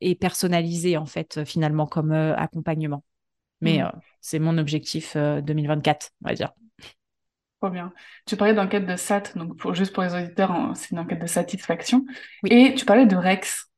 et 0.00 0.14
personnalisé, 0.14 0.96
en 0.96 1.06
fait, 1.06 1.44
finalement, 1.44 1.86
comme 1.86 2.12
accompagnement. 2.12 3.04
Mais 3.60 3.78
mmh. 3.78 3.92
c'est 4.22 4.38
mon 4.38 4.56
objectif 4.56 5.16
2024, 5.16 6.12
on 6.24 6.28
va 6.28 6.34
dire. 6.34 6.52
Trop 7.60 7.70
bien. 7.70 7.92
Tu 8.24 8.38
parlais 8.38 8.54
d'enquête 8.54 8.86
de 8.86 8.96
SAT, 8.96 9.34
donc 9.36 9.58
pour, 9.58 9.74
juste 9.74 9.92
pour 9.92 10.02
les 10.02 10.14
auditeurs, 10.14 10.72
c'est 10.74 10.92
une 10.92 10.98
enquête 10.98 11.20
de 11.20 11.26
satisfaction. 11.26 12.06
Et 12.46 12.74
tu 12.74 12.86
parlais 12.86 13.04
de 13.04 13.16
REX. 13.16 13.69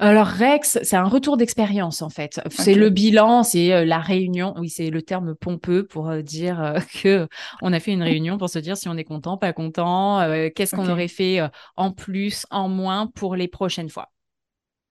Alors 0.00 0.26
Rex, 0.26 0.78
c'est 0.82 0.96
un 0.96 1.04
retour 1.04 1.36
d'expérience 1.36 2.02
en 2.02 2.08
fait. 2.08 2.40
C'est 2.50 2.74
le 2.74 2.90
bilan, 2.90 3.42
c'est 3.44 3.72
euh, 3.72 3.84
la 3.84 3.98
réunion. 3.98 4.54
Oui, 4.58 4.68
c'est 4.68 4.90
le 4.90 5.02
terme 5.02 5.34
pompeux 5.36 5.86
pour 5.86 6.08
euh, 6.08 6.20
dire 6.20 6.60
euh, 6.60 6.78
que 7.02 7.28
on 7.62 7.72
a 7.72 7.78
fait 7.78 7.92
une 7.92 8.02
réunion 8.02 8.36
pour 8.36 8.48
se 8.48 8.58
dire 8.58 8.76
si 8.76 8.88
on 8.88 8.96
est 8.96 9.04
content, 9.04 9.36
pas 9.38 9.52
content, 9.52 10.20
qu'est-ce 10.54 10.74
qu'on 10.74 10.88
aurait 10.88 11.08
fait 11.08 11.40
en 11.76 11.92
plus, 11.92 12.46
en 12.50 12.68
moins 12.68 13.06
pour 13.06 13.36
les 13.36 13.48
prochaines 13.48 13.88
fois. 13.88 14.10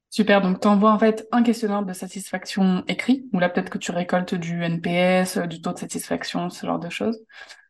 Super, 0.10 0.42
donc 0.42 0.60
tu 0.62 0.68
envoies 0.68 0.92
en 0.92 1.00
fait 1.00 1.28
un 1.32 1.42
questionnaire 1.42 1.84
de 1.84 1.92
satisfaction 1.92 2.84
écrit, 2.88 3.28
ou 3.34 3.40
là 3.40 3.50
peut-être 3.50 3.72
que 3.72 3.80
tu 3.80 3.92
récoltes 3.92 4.36
du 4.36 4.62
NPS, 4.62 5.40
du 5.50 5.60
taux 5.60 5.74
de 5.74 5.80
satisfaction, 5.80 6.50
ce 6.50 6.68
genre 6.68 6.80
de 6.80 6.90
choses. 6.90 7.20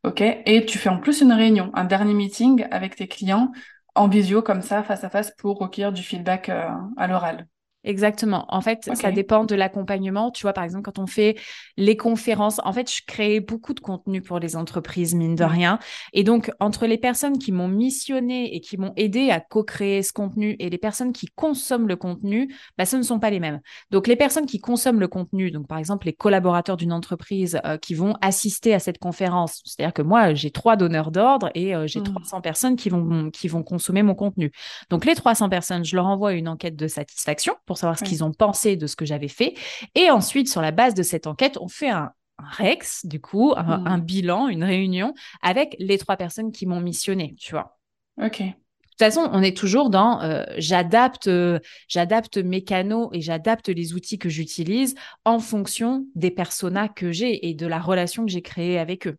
Ok, 0.04 0.22
et 0.22 0.66
tu 0.66 0.78
fais 0.78 0.90
en 0.90 1.00
plus 1.00 1.22
une 1.22 1.32
réunion, 1.32 1.72
un 1.74 1.86
dernier 1.86 2.14
meeting 2.14 2.68
avec 2.70 2.98
tes 2.98 3.08
clients 3.08 3.54
en 3.96 4.08
visio 4.08 4.42
comme 4.42 4.62
ça, 4.62 4.84
face 4.84 5.04
à 5.04 5.10
face, 5.10 5.32
pour 5.38 5.58
recueillir 5.60 5.92
du 5.94 6.04
feedback 6.04 6.50
euh, 6.50 6.70
à 6.98 7.08
l'oral. 7.08 7.48
Exactement. 7.84 8.46
En 8.48 8.62
fait, 8.62 8.90
ça 8.94 9.12
dépend 9.12 9.44
de 9.44 9.56
l'accompagnement. 9.56 10.32
Tu 10.32 10.44
vois, 10.44 10.54
par 10.54 10.64
exemple, 10.64 10.84
quand 10.84 11.00
on 11.00 11.08
fait 11.08 11.36
les 11.76 11.98
conférences, 11.98 12.62
en 12.64 12.72
fait, 12.72 12.90
je 12.90 13.02
crée 13.06 13.42
beaucoup 13.42 13.74
de 13.74 13.82
contenu 13.82 14.22
pour 14.22 14.40
les 14.40 14.56
entreprises, 14.56 15.14
mine 15.16 15.36
de 15.36 15.44
rien. 15.44 15.80
Et 16.14 16.24
donc, 16.24 16.50
entre 16.62 16.88
les 16.88 16.98
personnes 16.98 17.38
qui 17.38 17.52
m'ont 17.52 17.68
missionné 17.68 18.56
et 18.56 18.62
qui 18.62 18.78
m'ont 18.78 18.94
aidé 18.96 19.32
à 19.32 19.42
co-créer 19.42 20.02
ce 20.02 20.14
contenu 20.14 20.56
et 20.60 20.70
les 20.70 20.78
personnes 20.78 21.12
qui 21.12 21.28
consomment 21.28 21.90
le 21.90 21.98
contenu, 21.98 22.56
bah, 22.78 22.86
ce 22.86 22.96
ne 22.96 23.02
sont 23.02 23.20
pas 23.20 23.30
les 23.30 23.42
mêmes. 23.42 23.60
Donc, 23.92 24.08
les 24.08 24.16
personnes 24.16 24.46
qui 24.46 24.62
consomment 24.62 25.02
le 25.02 25.10
contenu, 25.10 25.52
donc 25.52 25.68
par 25.68 25.78
exemple, 25.78 26.06
les 26.06 26.14
collaborateurs 26.14 26.78
d'une 26.78 26.94
entreprise 26.94 27.60
euh, 27.66 27.78
qui 27.78 27.96
vont 27.96 28.16
assister 28.22 28.74
à 28.74 28.80
cette 28.80 28.98
conférence, 28.98 29.62
c'est-à-dire 29.66 29.94
que 29.94 30.02
moi, 30.02 30.34
j'ai 30.34 30.52
trois 30.52 30.78
donneurs 30.78 31.12
d'ordre 31.12 31.50
et 31.54 31.76
euh, 31.76 31.86
j'ai 31.86 32.02
300 32.02 32.38
mmh. 32.38 32.42
personnes 32.42 32.76
qui 32.78 32.90
vont, 32.90 33.30
qui 33.30 33.50
vont 33.50 33.64
consommer 33.64 34.04
mon 34.04 34.16
contenu. 34.16 34.52
Donc, 34.90 35.04
les 35.04 35.16
300 35.16 35.50
personnes, 35.50 35.84
je 35.84 35.98
leur 35.98 36.06
envoie 36.06 36.32
une 36.34 36.48
enquête 36.48 36.78
de 36.78 36.88
satisfaction 36.88 37.56
pour 37.66 37.73
savoir 37.78 37.98
ce 37.98 38.04
qu'ils 38.04 38.24
ont 38.24 38.32
pensé 38.32 38.76
de 38.76 38.88
ce 38.88 38.96
que 38.96 39.06
j'avais 39.06 39.28
fait. 39.28 39.56
Et 39.96 40.10
ensuite, 40.10 40.50
sur 40.50 40.62
la 40.62 40.72
base 40.72 40.94
de 40.94 41.04
cette 41.04 41.28
enquête, 41.28 41.58
on 41.60 41.68
fait 41.68 41.90
un, 41.90 42.12
Rex, 42.40 43.06
du 43.06 43.22
coup, 43.22 43.54
un, 43.56 43.98
mmh. 43.98 44.02
bilan, 44.02 44.48
une 44.48 44.64
réunion 44.64 45.14
avec 45.42 45.76
les 45.80 45.98
trois 45.98 46.18
personnes 46.18 46.52
qui 46.52 46.66
m'ont 46.66 46.82
missionné, 46.82 47.36
tu 47.40 47.52
vois. 47.52 47.78
Ok. 48.22 48.42
De 48.42 49.06
toute 49.06 49.16
façon, 49.16 49.30
on 49.32 49.42
est 49.42 49.58
toujours 49.58 49.90
dans 49.90 50.22
euh, 50.22 50.44
j'adapte, 50.58 51.28
euh, 51.28 51.60
j'adapte 51.88 52.38
mes 52.38 52.64
canaux 52.64 53.10
et 53.12 53.22
j'adapte 53.22 53.70
les 53.70 53.94
outils 53.94 54.20
que 54.20 54.30
j'utilise 54.30 54.94
en 55.26 55.40
fonction 55.40 56.06
des 56.16 56.32
personas 56.32 56.90
que 56.90 57.12
j'ai 57.12 57.48
et 57.48 57.56
de 57.56 57.66
la 57.66 57.80
relation 57.80 58.26
que 58.26 58.32
j'ai 58.32 58.44
créée 58.44 58.78
avec 58.78 59.08
eux. 59.08 59.18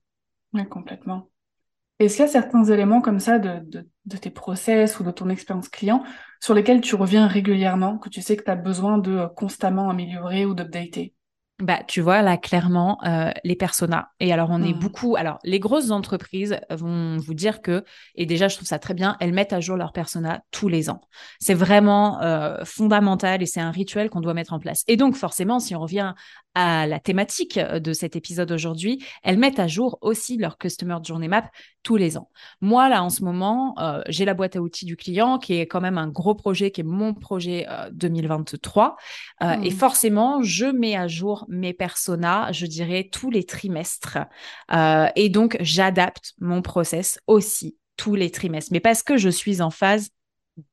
Oui, 0.52 0.68
complètement. 0.68 1.28
Est-ce 2.00 2.16
qu'il 2.16 2.24
y 2.24 2.28
a 2.28 2.30
certains 2.30 2.64
éléments 2.64 3.00
comme 3.00 3.20
ça 3.20 3.38
de, 3.38 3.86
tes 4.20 4.30
process 4.30 4.98
ou 4.98 5.04
de 5.04 5.10
ton 5.10 5.28
expérience 5.28 5.68
client 5.68 6.02
sur 6.40 6.54
lesquels 6.54 6.80
tu 6.80 6.96
reviens 6.96 7.26
régulièrement, 7.26 7.98
que 7.98 8.08
tu 8.08 8.20
sais 8.20 8.36
que 8.36 8.44
tu 8.44 8.50
as 8.50 8.56
besoin 8.56 8.98
de 8.98 9.12
euh, 9.12 9.28
constamment 9.28 9.88
améliorer 9.88 10.44
ou 10.44 10.54
d'updater? 10.54 11.14
Bah, 11.62 11.84
tu 11.86 12.00
vois, 12.00 12.20
là, 12.22 12.36
clairement, 12.36 12.98
euh, 13.06 13.30
les 13.44 13.54
personas. 13.54 14.08
Et 14.18 14.32
alors, 14.32 14.48
on 14.50 14.60
est 14.60 14.74
mmh. 14.74 14.78
beaucoup. 14.80 15.14
Alors, 15.14 15.38
les 15.44 15.60
grosses 15.60 15.92
entreprises 15.92 16.58
vont 16.68 17.16
vous 17.18 17.32
dire 17.32 17.62
que, 17.62 17.84
et 18.16 18.26
déjà, 18.26 18.48
je 18.48 18.56
trouve 18.56 18.66
ça 18.66 18.80
très 18.80 18.92
bien, 18.92 19.16
elles 19.20 19.32
mettent 19.32 19.52
à 19.52 19.60
jour 19.60 19.76
leurs 19.76 19.92
personas 19.92 20.40
tous 20.50 20.68
les 20.68 20.90
ans. 20.90 21.00
C'est 21.38 21.54
vraiment 21.54 22.20
euh, 22.22 22.64
fondamental 22.64 23.40
et 23.40 23.46
c'est 23.46 23.60
un 23.60 23.70
rituel 23.70 24.10
qu'on 24.10 24.20
doit 24.20 24.34
mettre 24.34 24.52
en 24.52 24.58
place. 24.58 24.82
Et 24.88 24.96
donc, 24.96 25.14
forcément, 25.14 25.60
si 25.60 25.76
on 25.76 25.80
revient 25.80 26.14
à 26.54 26.86
la 26.86 27.00
thématique 27.00 27.58
de 27.58 27.92
cet 27.92 28.16
épisode 28.16 28.50
aujourd'hui, 28.52 29.04
elles 29.22 29.38
mettent 29.38 29.58
à 29.58 29.66
jour 29.66 29.98
aussi 30.00 30.36
leur 30.36 30.58
Customer 30.58 30.96
Journey 31.02 31.28
Map 31.28 31.50
tous 31.82 31.96
les 31.96 32.16
ans. 32.16 32.30
Moi, 32.60 32.88
là, 32.88 33.02
en 33.02 33.10
ce 33.10 33.22
moment, 33.22 33.74
euh, 33.78 34.00
j'ai 34.08 34.24
la 34.24 34.34
boîte 34.34 34.56
à 34.56 34.60
outils 34.60 34.86
du 34.86 34.96
client 34.96 35.38
qui 35.38 35.54
est 35.54 35.66
quand 35.66 35.80
même 35.80 35.98
un 35.98 36.08
gros 36.08 36.34
projet, 36.34 36.70
qui 36.70 36.80
est 36.80 36.84
mon 36.84 37.12
projet 37.14 37.66
2023. 37.92 38.96
Et 39.42 39.70
mmh. 39.70 39.70
forcément, 39.70 40.42
je 40.42 40.66
mets 40.66 40.96
à 40.96 41.08
jour 41.08 41.44
mes 41.48 41.72
personas, 41.72 42.52
je 42.52 42.66
dirais, 42.66 43.08
tous 43.10 43.30
les 43.30 43.44
trimestres. 43.44 44.18
Euh, 44.72 45.08
et 45.16 45.28
donc, 45.28 45.56
j'adapte 45.60 46.34
mon 46.38 46.62
process 46.62 47.18
aussi 47.26 47.76
tous 47.96 48.14
les 48.14 48.30
trimestres. 48.30 48.72
Mais 48.72 48.80
parce 48.80 49.02
que 49.02 49.16
je 49.16 49.28
suis 49.28 49.60
en 49.60 49.70
phase 49.70 50.10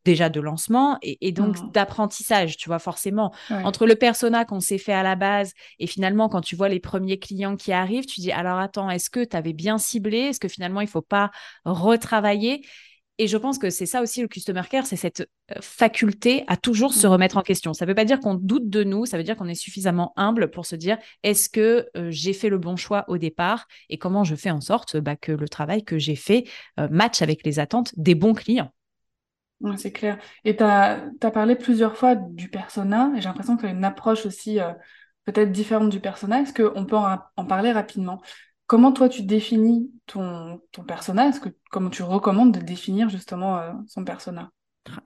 déjà 0.05 0.29
de 0.29 0.39
lancement 0.39 0.97
et, 1.01 1.31
donc 1.31 1.59
mmh. 1.59 1.71
d'apprentissage, 1.71 2.57
tu 2.57 2.69
vois, 2.69 2.79
forcément. 2.79 3.33
Entre 3.49 3.85
le 3.85 3.95
persona 3.95 4.45
qu'on 4.45 4.59
s'est 4.59 4.77
fait 4.77 4.93
à 4.93 5.03
la 5.03 5.15
base 5.15 5.53
et 5.79 5.87
finalement, 5.87 6.29
quand 6.29 6.41
tu 6.41 6.55
vois 6.55 6.69
les 6.69 6.79
premiers 6.79 7.19
clients 7.19 7.55
qui 7.55 7.71
arrivent, 7.71 8.05
tu 8.05 8.21
dis, 8.21 8.31
alors 8.31 8.59
attends, 8.59 8.89
est-ce 8.89 9.09
que 9.09 9.23
tu 9.23 9.35
avais 9.35 9.53
bien 9.53 9.77
ciblé? 9.77 10.17
Est-ce 10.19 10.39
que 10.39 10.47
finalement, 10.47 10.81
il 10.81 10.87
faut 10.87 11.01
pas 11.01 11.31
retravailler? 11.65 12.61
Et 13.17 13.27
je 13.27 13.37
pense 13.37 13.59
que 13.59 13.69
c'est 13.69 13.85
ça 13.85 14.01
aussi 14.01 14.21
le 14.21 14.27
customer 14.27 14.63
care, 14.67 14.87
c'est 14.87 14.95
cette 14.95 15.21
euh, 15.51 15.55
faculté 15.61 16.43
à 16.47 16.57
toujours 16.57 16.93
se 16.93 17.05
mmh. 17.05 17.09
remettre 17.11 17.37
en 17.37 17.41
question. 17.41 17.73
Ça 17.73 17.85
ne 17.85 17.91
veut 17.91 17.95
pas 17.95 18.05
dire 18.05 18.19
qu'on 18.19 18.33
doute 18.33 18.67
de 18.69 18.83
nous, 18.83 19.05
ça 19.05 19.17
veut 19.17 19.23
dire 19.23 19.35
qu'on 19.35 19.47
est 19.47 19.53
suffisamment 19.53 20.11
humble 20.15 20.49
pour 20.49 20.65
se 20.65 20.75
dire 20.75 20.97
est-ce 21.21 21.47
que 21.47 21.87
euh, 21.95 22.07
j'ai 22.09 22.33
fait 22.33 22.49
le 22.49 22.57
bon 22.57 22.77
choix 22.77 23.05
au 23.09 23.19
départ 23.19 23.67
et 23.89 23.99
comment 23.99 24.23
je 24.23 24.35
fais 24.35 24.49
en 24.49 24.61
sorte 24.61 24.97
bah, 24.97 25.15
que 25.15 25.31
le 25.31 25.47
travail 25.47 25.83
que 25.83 25.99
j'ai 25.99 26.15
fait 26.15 26.45
euh, 26.79 26.87
matche 26.89 27.21
avec 27.21 27.45
les 27.45 27.59
attentes 27.59 27.91
des 27.95 28.15
bons 28.15 28.33
clients? 28.33 28.71
C'est 29.77 29.91
clair. 29.91 30.17
Et 30.43 30.55
tu 30.55 30.63
as, 30.63 31.09
parlé 31.33 31.55
plusieurs 31.55 31.97
fois 31.97 32.15
du 32.15 32.49
persona, 32.49 33.11
et 33.15 33.21
j'ai 33.21 33.27
l'impression 33.27 33.55
que 33.55 33.61
tu 33.61 33.67
as 33.67 33.71
une 33.71 33.83
approche 33.83 34.25
aussi 34.25 34.59
peut-être 35.25 35.51
différente 35.51 35.89
du 35.89 35.99
persona. 35.99 36.41
Est-ce 36.41 36.53
qu'on 36.53 36.85
peut 36.85 36.95
en, 36.95 37.45
parler 37.45 37.71
rapidement? 37.71 38.21
Comment 38.67 38.91
toi 38.91 39.09
tu 39.09 39.23
définis 39.23 39.91
ton, 40.05 40.61
persona? 40.87 41.31
Que, 41.31 41.49
Comment 41.71 41.89
tu 41.89 42.03
recommandes 42.03 42.53
de 42.53 42.61
définir 42.61 43.09
justement 43.09 43.57
euh, 43.57 43.71
son 43.87 44.03
persona? 44.03 44.51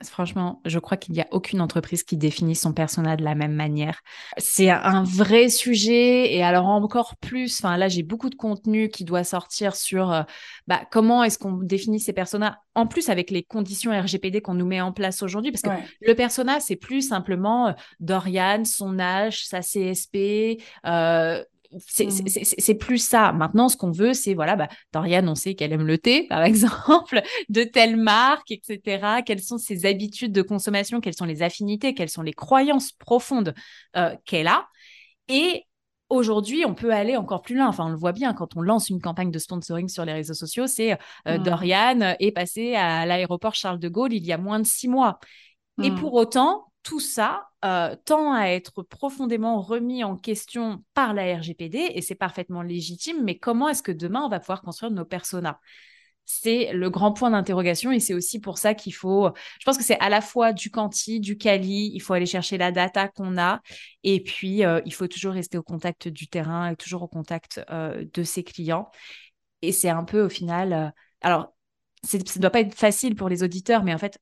Franchement, 0.04 0.62
je 0.64 0.80
crois 0.80 0.96
qu'il 0.96 1.14
n'y 1.14 1.22
a 1.22 1.28
aucune 1.32 1.60
entreprise 1.60 2.04
qui 2.04 2.16
définit 2.16 2.56
son 2.56 2.72
persona 2.72 3.18
de 3.18 3.24
la 3.26 3.36
même 3.36 3.54
manière. 3.54 4.00
C'est 4.38 4.70
un 4.70 5.04
vrai 5.04 5.50
sujet 5.50 6.34
et 6.34 6.44
alors 6.44 6.68
encore 6.68 7.18
plus, 7.18 7.60
enfin 7.60 7.76
là 7.76 7.90
j'ai 7.90 8.02
beaucoup 8.02 8.30
de 8.30 8.36
contenu 8.36 8.88
qui 8.88 9.04
doit 9.04 9.26
sortir 9.26 9.76
sur 9.76 10.14
euh, 10.14 10.24
bah, 10.68 10.82
comment 10.92 11.26
est-ce 11.26 11.38
qu'on 11.38 11.58
définit 11.58 12.00
ses 12.00 12.14
personas 12.14 12.58
en 12.74 12.88
plus 12.88 13.10
avec 13.10 13.32
les 13.32 13.44
conditions 13.44 13.92
RGPD 13.92 14.42
qu'on 14.42 14.54
nous 14.54 14.66
met 14.66 14.80
en 14.80 14.94
place 14.94 15.22
aujourd'hui 15.22 15.52
parce 15.52 15.62
que 15.62 15.84
le 16.02 16.16
persona 16.16 16.62
c'est 16.62 16.78
plus 16.78 17.02
simplement 17.02 17.68
euh, 17.68 17.74
Dorian, 18.00 18.64
son 18.64 18.98
âge, 18.98 19.46
sa 19.46 19.60
CSP, 19.60 20.62
euh. 20.86 21.44
C'est 21.88 22.76
plus 22.76 22.98
ça. 22.98 23.32
Maintenant, 23.32 23.70
ce 23.70 23.78
qu'on 23.78 23.92
veut, 23.92 24.14
c'est, 24.14 24.34
voilà, 24.34 24.56
bah, 24.56 24.68
Dorian, 24.94 25.28
on 25.28 25.36
sait 25.36 25.56
qu'elle 25.56 25.74
aime 25.74 25.86
le 25.86 25.98
thé, 25.98 26.28
par 26.28 26.44
exemple, 26.44 27.22
de 27.50 27.64
telle 27.64 27.98
marque, 27.98 28.52
etc. 28.52 29.22
Quelles 29.26 29.42
sont 29.42 29.58
ses 29.58 29.86
habitudes 29.86 30.32
de 30.32 30.42
consommation, 30.42 31.02
quelles 31.02 31.16
sont 31.16 31.26
les 31.26 31.42
affinités, 31.42 31.94
quelles 31.94 32.10
sont 32.10 32.22
les 32.22 32.34
croyances 32.34 32.92
profondes 32.92 33.54
euh, 33.96 34.16
qu'elle 34.26 34.48
a? 34.48 34.68
Et 35.28 35.64
Aujourd'hui, 36.10 36.66
on 36.68 36.76
peut 36.76 36.94
aller 36.94 37.18
encore 37.18 37.42
plus 37.42 37.56
loin. 37.56 37.68
Enfin, 37.68 37.86
on 37.88 37.90
le 37.90 37.98
voit 37.98 38.12
bien 38.12 38.36
quand 38.36 38.56
on 38.56 38.62
lance 38.62 38.90
une 38.90 39.02
campagne 39.02 39.32
de 39.32 39.40
sponsoring 39.40 39.90
sur 39.90 40.06
les 40.06 40.14
réseaux 40.14 40.36
sociaux. 40.36 40.68
C'est 40.68 40.94
euh, 41.28 41.40
mmh. 41.40 41.44
Dorian 41.44 42.16
est 42.20 42.32
passé 42.32 42.76
à 42.76 43.08
l'aéroport 43.08 43.56
Charles 43.56 43.80
de 43.80 43.90
Gaulle 43.90 44.14
il 44.14 44.24
y 44.24 44.32
a 44.32 44.38
moins 44.38 44.60
de 44.60 44.68
six 44.68 44.88
mois. 44.88 45.20
Et 45.82 45.90
mmh. 45.90 45.96
pour 45.96 46.14
autant, 46.14 46.72
tout 46.86 47.00
ça 47.00 47.50
euh, 47.66 47.96
tend 48.06 48.32
à 48.32 48.46
être 48.50 48.84
profondément 48.84 49.60
remis 49.60 50.04
en 50.04 50.16
question 50.16 50.84
par 50.94 51.16
la 51.16 51.36
RGPD 51.36 51.80
et 51.96 52.02
c'est 52.02 52.14
parfaitement 52.14 52.62
légitime, 52.62 53.24
mais 53.24 53.40
comment 53.40 53.68
est-ce 53.68 53.82
que 53.82 53.92
demain 53.92 54.22
on 54.24 54.30
va 54.30 54.40
pouvoir 54.40 54.62
construire 54.62 54.92
nos 54.92 55.04
personas? 55.04 55.60
C'est 56.26 56.74
le 56.74 56.92
grand 56.92 57.12
point 57.12 57.32
d'interrogation 57.32 57.92
et 57.92 58.00
c'est 58.00 58.14
aussi 58.14 58.40
pour 58.40 58.60
ça 58.60 58.76
qu'il 58.76 58.94
faut, 58.94 59.32
je 59.60 59.66
pense 59.66 59.80
que 59.80 59.84
c'est 59.84 60.00
à 60.00 60.10
la 60.10 60.22
fois 60.22 60.54
du 60.54 60.70
quanti, 60.70 61.20
du 61.20 61.38
quali, 61.40 61.92
il 61.92 62.00
faut 62.02 62.14
aller 62.14 62.28
chercher 62.28 62.60
la 62.60 62.72
data 62.72 63.08
qu'on 63.08 63.36
a 63.40 63.62
et 64.04 64.22
puis 64.22 64.64
euh, 64.64 64.80
il 64.86 64.94
faut 64.94 65.08
toujours 65.08 65.34
rester 65.34 65.58
au 65.58 65.64
contact 65.64 66.08
du 66.08 66.28
terrain 66.28 66.70
et 66.72 66.76
toujours 66.76 67.02
au 67.02 67.08
contact 67.08 67.66
euh, 67.72 68.06
de 68.14 68.22
ses 68.22 68.44
clients. 68.44 68.92
Et 69.64 69.72
c'est 69.72 69.90
un 69.90 70.04
peu 70.04 70.22
au 70.22 70.30
final, 70.30 70.94
alors 71.22 71.55
ça 72.06 72.18
ne 72.18 72.42
doit 72.42 72.50
pas 72.50 72.62
être 72.62 72.76
facile 72.76 73.16
pour 73.16 73.30
les 73.30 73.44
auditeurs, 73.44 73.84
mais 73.84 73.94
en 73.94 73.98
fait, 73.98 74.20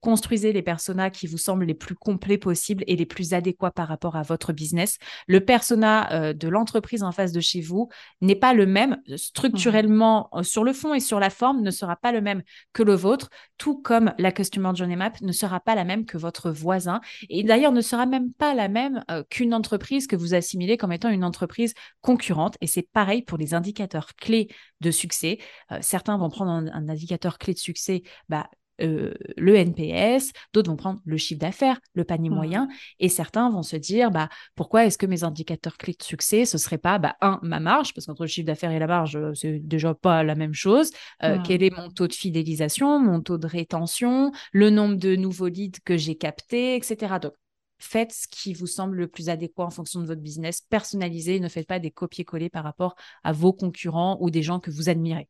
construisez 0.00 0.52
les 0.52 0.62
personas 0.62 1.10
qui 1.10 1.26
vous 1.26 1.38
semblent 1.38 1.64
les 1.64 1.74
plus 1.74 1.94
complets 1.94 2.38
possibles 2.38 2.84
et 2.86 2.96
les 2.96 3.06
plus 3.06 3.32
adéquats 3.32 3.70
par 3.70 3.88
rapport 3.88 4.16
à 4.16 4.22
votre 4.22 4.52
business. 4.52 4.98
Le 5.26 5.40
persona 5.40 6.12
euh, 6.12 6.32
de 6.32 6.48
l'entreprise 6.48 7.02
en 7.02 7.12
face 7.12 7.32
de 7.32 7.40
chez 7.40 7.60
vous 7.60 7.88
n'est 8.20 8.36
pas 8.36 8.52
le 8.52 8.66
même 8.66 8.98
euh, 9.08 9.16
structurellement 9.16 10.28
mmh. 10.32 10.38
euh, 10.38 10.42
sur 10.42 10.64
le 10.64 10.72
fond 10.72 10.94
et 10.94 11.00
sur 11.00 11.20
la 11.20 11.30
forme 11.30 11.62
ne 11.62 11.70
sera 11.70 11.96
pas 11.96 12.12
le 12.12 12.20
même 12.20 12.42
que 12.72 12.82
le 12.82 12.94
vôtre, 12.94 13.30
tout 13.58 13.80
comme 13.80 14.12
la 14.18 14.32
Customer 14.32 14.72
Journey 14.74 14.96
Map 14.96 15.12
ne 15.22 15.32
sera 15.32 15.60
pas 15.60 15.74
la 15.74 15.84
même 15.84 16.04
que 16.04 16.18
votre 16.18 16.50
voisin 16.50 17.00
et 17.28 17.42
d'ailleurs 17.42 17.72
ne 17.72 17.80
sera 17.80 18.06
même 18.06 18.32
pas 18.32 18.54
la 18.54 18.68
même 18.68 19.04
qu'une 19.30 19.54
entreprise 19.54 20.06
que 20.06 20.16
vous 20.16 20.34
assimilez 20.34 20.76
comme 20.76 20.92
étant 20.92 21.08
une 21.08 21.24
entreprise 21.24 21.74
concurrente. 22.00 22.56
Et 22.60 22.66
c'est 22.66 22.88
pareil 22.92 23.22
pour 23.22 23.38
les 23.38 23.54
indicateurs 23.54 24.14
clés 24.16 24.48
de 24.80 24.90
succès. 24.90 25.38
certains 25.80 26.16
vont 26.18 26.28
prendre 26.28 26.50
un 26.50 26.88
indicateur 26.88 27.21
clé 27.30 27.54
de 27.54 27.58
succès, 27.58 28.02
bah, 28.28 28.48
euh, 28.80 29.12
le 29.36 29.54
NPS, 29.54 30.32
d'autres 30.52 30.70
vont 30.70 30.76
prendre 30.76 31.00
le 31.04 31.16
chiffre 31.16 31.38
d'affaires, 31.38 31.78
le 31.94 32.04
panier 32.04 32.30
mmh. 32.30 32.34
moyen, 32.34 32.68
et 32.98 33.08
certains 33.08 33.50
vont 33.50 33.62
se 33.62 33.76
dire 33.76 34.10
bah, 34.10 34.28
pourquoi 34.54 34.86
est-ce 34.86 34.98
que 34.98 35.06
mes 35.06 35.24
indicateurs 35.24 35.76
clés 35.76 35.94
de 35.96 36.02
succès, 36.02 36.44
ce 36.44 36.58
serait 36.58 36.78
pas 36.78 36.98
bah, 36.98 37.16
un, 37.20 37.38
ma 37.42 37.60
marge, 37.60 37.94
parce 37.94 38.06
qu'entre 38.06 38.22
le 38.22 38.28
chiffre 38.28 38.46
d'affaires 38.46 38.72
et 38.72 38.78
la 38.78 38.86
marge, 38.86 39.16
euh, 39.16 39.34
c'est 39.34 39.58
déjà 39.58 39.94
pas 39.94 40.22
la 40.22 40.34
même 40.34 40.54
chose. 40.54 40.90
Euh, 41.22 41.38
mmh. 41.38 41.42
Quel 41.44 41.62
est 41.62 41.76
mon 41.76 41.90
taux 41.90 42.08
de 42.08 42.12
fidélisation, 42.12 42.98
mon 42.98 43.20
taux 43.20 43.38
de 43.38 43.46
rétention, 43.46 44.32
le 44.52 44.70
nombre 44.70 44.96
de 44.96 45.16
nouveaux 45.16 45.48
leads 45.48 45.80
que 45.84 45.96
j'ai 45.96 46.16
captés, 46.16 46.74
etc. 46.74 47.18
Donc, 47.20 47.34
faites 47.78 48.12
ce 48.12 48.26
qui 48.28 48.54
vous 48.54 48.66
semble 48.66 48.96
le 48.96 49.08
plus 49.08 49.28
adéquat 49.28 49.64
en 49.64 49.70
fonction 49.70 50.00
de 50.00 50.06
votre 50.06 50.20
business, 50.20 50.62
personnalisez, 50.68 51.40
ne 51.40 51.48
faites 51.48 51.66
pas 51.66 51.78
des 51.78 51.90
copier-coller 51.90 52.48
par 52.48 52.64
rapport 52.64 52.94
à 53.22 53.32
vos 53.32 53.52
concurrents 53.52 54.16
ou 54.20 54.30
des 54.30 54.42
gens 54.42 54.60
que 54.60 54.70
vous 54.70 54.88
admirez. 54.88 55.28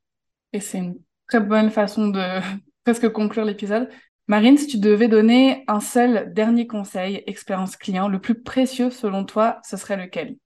Et 0.53 0.61
c'est 0.61 0.79
une 0.79 0.99
très 1.29 1.41
bonne 1.41 1.71
façon 1.71 2.09
de 2.09 2.21
presque 2.85 3.09
conclure 3.11 3.45
l'épisode. 3.45 3.89
Marine, 4.29 4.57
si 4.57 4.67
tu 4.67 4.79
devais 4.79 5.09
donner 5.09 5.65
un 5.67 5.81
seul 5.81 6.33
dernier 6.33 6.67
conseil, 6.67 7.23
expérience 7.27 7.77
client, 7.77 8.09
le 8.09 8.21
plus 8.21 8.41
précieux 8.43 8.91
selon 8.91 9.25
toi, 9.25 9.61
ce 9.65 9.77
serait 9.77 9.97
lequel? 9.97 10.37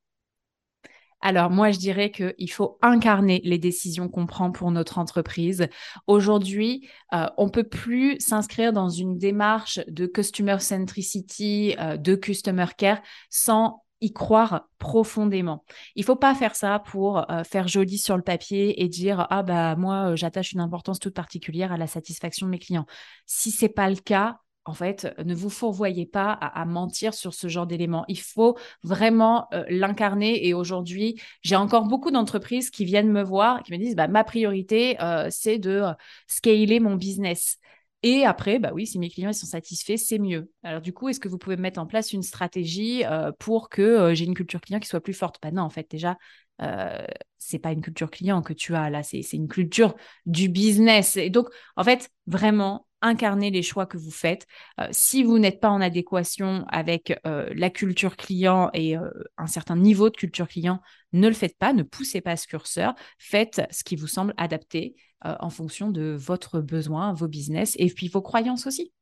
Alors 1.21 1.51
moi, 1.51 1.71
je 1.71 1.79
dirais 1.79 2.11
qu'il 2.11 2.51
faut 2.51 2.79
incarner 2.83 3.41
les 3.43 3.59
décisions 3.59 4.09
qu'on 4.09 4.27
prend 4.27 4.53
pour 4.53 4.71
notre 4.71 4.99
entreprise. 4.99 5.67
Aujourd'hui, 6.07 6.89
euh, 7.13 7.27
on 7.37 7.49
peut 7.49 7.65
plus 7.65 8.17
s'inscrire 8.21 8.73
dans 8.73 8.91
une 8.91 9.19
démarche 9.19 9.81
de 9.89 10.07
customer 10.07 10.59
centricity, 10.61 11.75
euh, 11.81 11.97
de 11.97 12.15
customer 12.15 12.67
care 12.77 13.01
sans 13.31 13.83
y 14.01 14.13
croire 14.13 14.69
profondément. 14.79 15.65
Il 15.95 16.05
faut 16.05 16.17
pas 16.17 16.35
faire 16.35 16.55
ça 16.55 16.79
pour 16.81 17.31
euh, 17.31 17.45
faire 17.45 17.69
joli 17.69 17.99
sur 17.99 18.17
le 18.17 18.23
papier 18.23 18.83
et 18.83 18.89
dire 18.89 19.27
ah 19.31 19.43
bah 19.43 19.75
moi 19.77 20.13
euh, 20.13 20.17
j'attache 20.17 20.53
une 20.53 20.61
importance 20.61 20.99
toute 20.99 21.15
particulière 21.15 21.73
à 21.73 21.77
la 21.77 21.87
satisfaction 21.87 22.47
de 22.47 22.51
mes 22.51 22.59
clients. 22.59 22.87
Si 23.25 23.51
c'est 23.51 23.69
pas 23.69 23.89
le 23.89 23.97
cas, 23.97 24.39
en 24.65 24.75
fait, 24.75 25.15
ne 25.25 25.35
vous 25.35 25.49
fourvoyez 25.49 26.07
pas 26.07 26.33
à, 26.33 26.65
mentir 26.65 27.15
sur 27.15 27.33
ce 27.33 27.47
genre 27.47 27.69
d'éléments. 27.69 28.05
Il 28.09 28.19
faut 28.19 28.59
vraiment 28.83 29.47
euh, 29.55 29.65
l'incarner. 29.69 30.45
Et 30.47 30.55
aujourd'hui, 30.55 31.21
j'ai 31.43 31.55
encore 31.55 31.85
beaucoup 31.85 32.11
d'entreprises 32.11 32.71
qui 32.71 32.85
viennent 32.85 33.13
me 33.13 33.23
voir, 33.23 33.63
qui 33.63 33.73
me 33.73 33.79
disent 33.79 33.95
bah, 33.95 34.09
ma 34.09 34.25
priorité, 34.25 34.97
c'est 35.31 35.59
de 35.59 35.85
scaler 36.27 36.81
mon 36.81 36.97
business. 36.97 37.59
Et 38.03 38.25
après, 38.25 38.59
bah 38.59 38.71
oui, 38.73 38.87
si 38.87 38.99
mes 38.99 39.11
clients 39.11 39.33
sont 39.33 39.47
satisfaits, 39.47 39.97
c'est 39.97 40.19
mieux. 40.19 40.51
Alors 40.63 40.81
du 40.81 40.93
coup, 40.93 41.09
est-ce 41.09 41.19
que 41.21 41.29
vous 41.29 41.39
pouvez 41.39 41.57
mettre 41.57 41.81
en 41.81 41.87
place 41.87 42.13
une 42.13 42.23
stratégie 42.23 43.05
euh, 43.05 43.33
pour 43.39 43.69
que 43.69 43.83
euh, 43.83 44.15
j'ai 44.15 44.27
une 44.27 44.35
culture 44.35 44.61
client 44.61 44.79
qui 44.79 44.87
soit 44.89 45.01
plus 45.01 45.15
forte? 45.15 45.39
Bah 45.43 45.51
non, 45.51 45.63
en 45.63 45.71
fait, 45.71 45.91
déjà, 45.91 46.17
euh, 46.63 47.05
c'est 47.39 47.59
pas 47.59 47.73
une 47.73 47.81
culture 47.81 48.11
client 48.11 48.43
que 48.43 48.53
tu 48.53 48.75
as 48.75 48.91
là, 48.91 49.03
c'est 49.03 49.21
une 49.33 49.49
culture 49.49 49.95
du 50.27 50.49
business. 50.49 51.17
Et 51.17 51.31
donc, 51.31 51.49
en 51.75 51.85
fait, 51.85 52.11
vraiment 52.27 52.87
incarner 53.03 53.51
les 53.51 53.63
choix 53.63 53.87
que 53.87 53.99
vous 53.99 54.11
faites. 54.11 54.47
Euh, 54.81 54.89
si 54.91 55.23
vous 55.23 55.39
n'êtes 55.39 55.61
pas 55.61 55.71
en 55.71 55.81
adéquation 55.81 56.65
avec 56.69 57.19
la 57.25 57.71
culture 57.71 58.17
client 58.17 58.71
et 58.73 58.95
un 59.37 59.47
certain 59.47 59.77
niveau 59.77 60.11
de 60.11 60.17
culture 60.17 60.49
client, 60.49 60.81
ne 61.13 61.29
le 61.29 61.35
faites 61.35 61.57
pas, 61.59 61.73
ne 61.73 61.83
poussez 61.83 62.21
pas 62.21 62.37
ce 62.37 62.47
curseur, 62.47 62.95
faites 63.19 63.63
ce 63.71 63.85
qui 63.85 63.97
vous 63.97 64.07
semble 64.07 64.35
adapté 64.37 64.95
euh, 65.25 65.35
en 65.41 65.51
fonction 65.51 65.91
de 65.91 66.15
votre 66.19 66.61
besoin, 66.61 67.13
vos 67.13 67.29
business 67.29 67.75
et 67.79 67.89
puis 67.89 68.09
vos 68.09 68.23
croyances 68.23 68.67
aussi. 68.67 68.93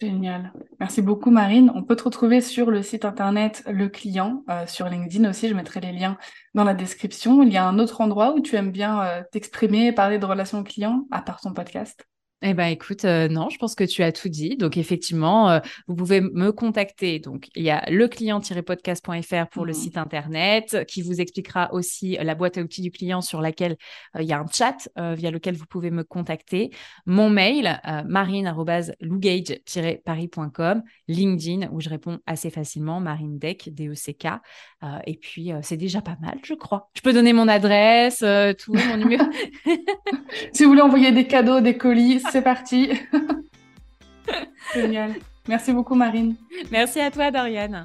Génial. 0.00 0.52
Merci 0.78 1.02
beaucoup 1.02 1.30
Marine. 1.30 1.72
On 1.74 1.82
peut 1.82 1.96
te 1.96 2.04
retrouver 2.04 2.40
sur 2.40 2.70
le 2.70 2.82
site 2.82 3.04
internet 3.04 3.64
Le 3.66 3.88
Client, 3.88 4.44
euh, 4.48 4.64
sur 4.66 4.88
LinkedIn 4.88 5.28
aussi, 5.28 5.48
je 5.48 5.54
mettrai 5.54 5.80
les 5.80 5.92
liens 5.92 6.16
dans 6.54 6.62
la 6.62 6.74
description. 6.74 7.42
Il 7.42 7.52
y 7.52 7.56
a 7.56 7.66
un 7.66 7.80
autre 7.80 8.00
endroit 8.00 8.34
où 8.34 8.40
tu 8.40 8.54
aimes 8.54 8.70
bien 8.70 9.02
euh, 9.02 9.22
t'exprimer, 9.32 9.92
parler 9.92 10.18
de 10.18 10.24
relations 10.24 10.62
clients, 10.62 11.06
à 11.10 11.20
part 11.20 11.40
ton 11.40 11.52
podcast? 11.52 12.06
Eh 12.40 12.54
ben 12.54 12.66
écoute, 12.66 13.04
euh, 13.04 13.26
non, 13.26 13.48
je 13.48 13.58
pense 13.58 13.74
que 13.74 13.82
tu 13.82 14.04
as 14.04 14.12
tout 14.12 14.28
dit. 14.28 14.56
Donc 14.56 14.76
effectivement, 14.76 15.50
euh, 15.50 15.58
vous 15.88 15.96
pouvez 15.96 16.20
me 16.20 16.52
contacter. 16.52 17.18
Donc 17.18 17.48
il 17.56 17.64
y 17.64 17.70
a 17.70 17.84
le 17.90 18.06
client-podcast.fr 18.06 19.48
pour 19.50 19.66
le 19.66 19.72
mmh. 19.72 19.74
site 19.74 19.96
internet 19.96 20.86
qui 20.86 21.02
vous 21.02 21.20
expliquera 21.20 21.74
aussi 21.74 22.16
la 22.20 22.36
boîte 22.36 22.56
à 22.56 22.60
outils 22.60 22.82
du 22.82 22.92
client 22.92 23.22
sur 23.22 23.40
laquelle 23.40 23.76
euh, 24.14 24.22
il 24.22 24.28
y 24.28 24.32
a 24.32 24.38
un 24.38 24.46
chat 24.46 24.88
via 24.96 25.32
lequel 25.32 25.56
vous 25.56 25.66
pouvez 25.66 25.90
me 25.90 26.04
contacter. 26.04 26.70
Mon 27.06 27.28
mail 27.28 27.80
marine@lougage-paris.com, 28.06 30.84
LinkedIn 31.08 31.70
où 31.72 31.80
je 31.80 31.88
réponds 31.88 32.20
assez 32.26 32.50
facilement, 32.50 33.00
Marine 33.00 33.36
Deck, 33.38 33.70
D-E-C-K. 33.72 34.26
et 35.06 35.16
puis 35.16 35.50
c'est 35.62 35.76
déjà 35.76 36.02
pas 36.02 36.16
mal, 36.20 36.38
je 36.44 36.54
crois. 36.54 36.88
Je 36.94 37.00
peux 37.00 37.12
donner 37.12 37.32
mon 37.32 37.48
adresse, 37.48 38.24
tout, 38.58 38.74
mon 38.74 38.96
numéro. 38.96 39.24
si 40.52 40.62
vous 40.62 40.70
voulez 40.70 40.82
envoyer 40.82 41.10
des 41.12 41.26
cadeaux, 41.26 41.60
des 41.60 41.76
colis 41.76 42.20
c'est 42.30 42.42
parti. 42.42 42.92
Génial. 44.74 45.14
Merci 45.48 45.72
beaucoup 45.72 45.94
Marine. 45.94 46.36
Merci 46.70 47.00
à 47.00 47.10
toi 47.10 47.30
Dorian. 47.30 47.84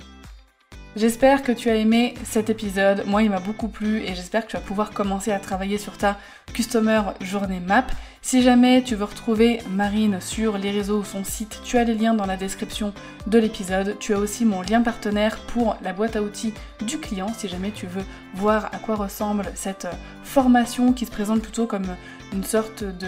J'espère 0.96 1.42
que 1.42 1.52
tu 1.52 1.72
as 1.72 1.76
aimé 1.76 2.14
cet 2.24 2.52
épisode. 2.52 3.04
Moi, 3.08 3.24
il 3.24 3.32
m'a 3.32 3.40
beaucoup 3.40 3.68
plu 3.68 4.04
et 4.04 4.14
j'espère 4.14 4.46
que 4.46 4.52
tu 4.52 4.58
vas 4.58 4.62
pouvoir 4.62 4.92
commencer 4.92 5.32
à 5.32 5.40
travailler 5.40 5.80
sur 5.80 5.98
ta 5.98 6.20
Customer 6.54 7.02
Journée 7.20 7.60
Map. 7.60 7.88
Si 8.22 8.44
jamais 8.44 8.84
tu 8.84 8.94
veux 8.94 9.06
retrouver 9.06 9.60
Marine 9.72 10.22
sur 10.22 10.60
les 10.60 10.70
réseaux 10.70 11.00
ou 11.00 11.04
son 11.04 11.24
site, 11.24 11.62
tu 11.64 11.80
as 11.80 11.84
les 11.84 11.96
liens 11.96 12.14
dans 12.14 12.28
la 12.28 12.38
description 12.38 12.94
de 13.26 13.40
l'épisode. 13.40 13.98
Tu 14.00 14.14
as 14.14 14.20
aussi 14.20 14.46
mon 14.46 14.62
lien 14.62 14.82
partenaire 14.82 15.40
pour 15.48 15.78
la 15.82 15.94
boîte 15.94 16.16
à 16.16 16.22
outils 16.22 16.54
du 16.82 17.00
client 17.00 17.34
si 17.36 17.48
jamais 17.48 17.72
tu 17.72 17.88
veux 17.88 18.06
voir 18.36 18.66
à 18.66 18.78
quoi 18.78 18.96
ressemble 18.96 19.46
cette 19.56 19.88
formation 20.24 20.94
qui 20.94 21.08
se 21.08 21.12
présente 21.12 21.42
plutôt 21.42 21.66
comme 21.66 21.88
une 22.34 22.44
sorte 22.44 22.84
de 22.84 23.08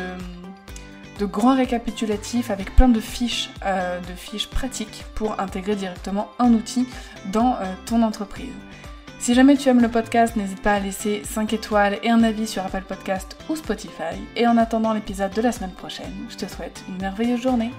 de 1.19 1.25
grands 1.25 1.55
récapitulatifs 1.55 2.51
avec 2.51 2.75
plein 2.75 2.89
de 2.89 2.99
fiches, 2.99 3.49
euh, 3.65 3.99
de 3.99 4.13
fiches 4.15 4.47
pratiques 4.47 5.05
pour 5.15 5.39
intégrer 5.39 5.75
directement 5.75 6.29
un 6.39 6.53
outil 6.53 6.87
dans 7.31 7.53
euh, 7.55 7.73
ton 7.85 8.03
entreprise. 8.03 8.53
Si 9.19 9.33
jamais 9.33 9.57
tu 9.57 9.69
aimes 9.69 9.81
le 9.81 9.89
podcast, 9.89 10.35
n'hésite 10.35 10.61
pas 10.61 10.73
à 10.73 10.79
laisser 10.79 11.21
5 11.23 11.53
étoiles 11.53 11.97
et 12.03 12.09
un 12.09 12.21
avis 12.21 12.47
sur 12.47 12.63
Apple 12.65 12.83
Podcast 12.87 13.37
ou 13.49 13.55
Spotify. 13.55 14.15
Et 14.35 14.45
en 14.45 14.57
attendant 14.57 14.93
l'épisode 14.93 15.33
de 15.33 15.41
la 15.41 15.51
semaine 15.51 15.71
prochaine, 15.71 16.13
je 16.29 16.35
te 16.35 16.45
souhaite 16.51 16.83
une 16.89 17.01
merveilleuse 17.01 17.41
journée. 17.41 17.71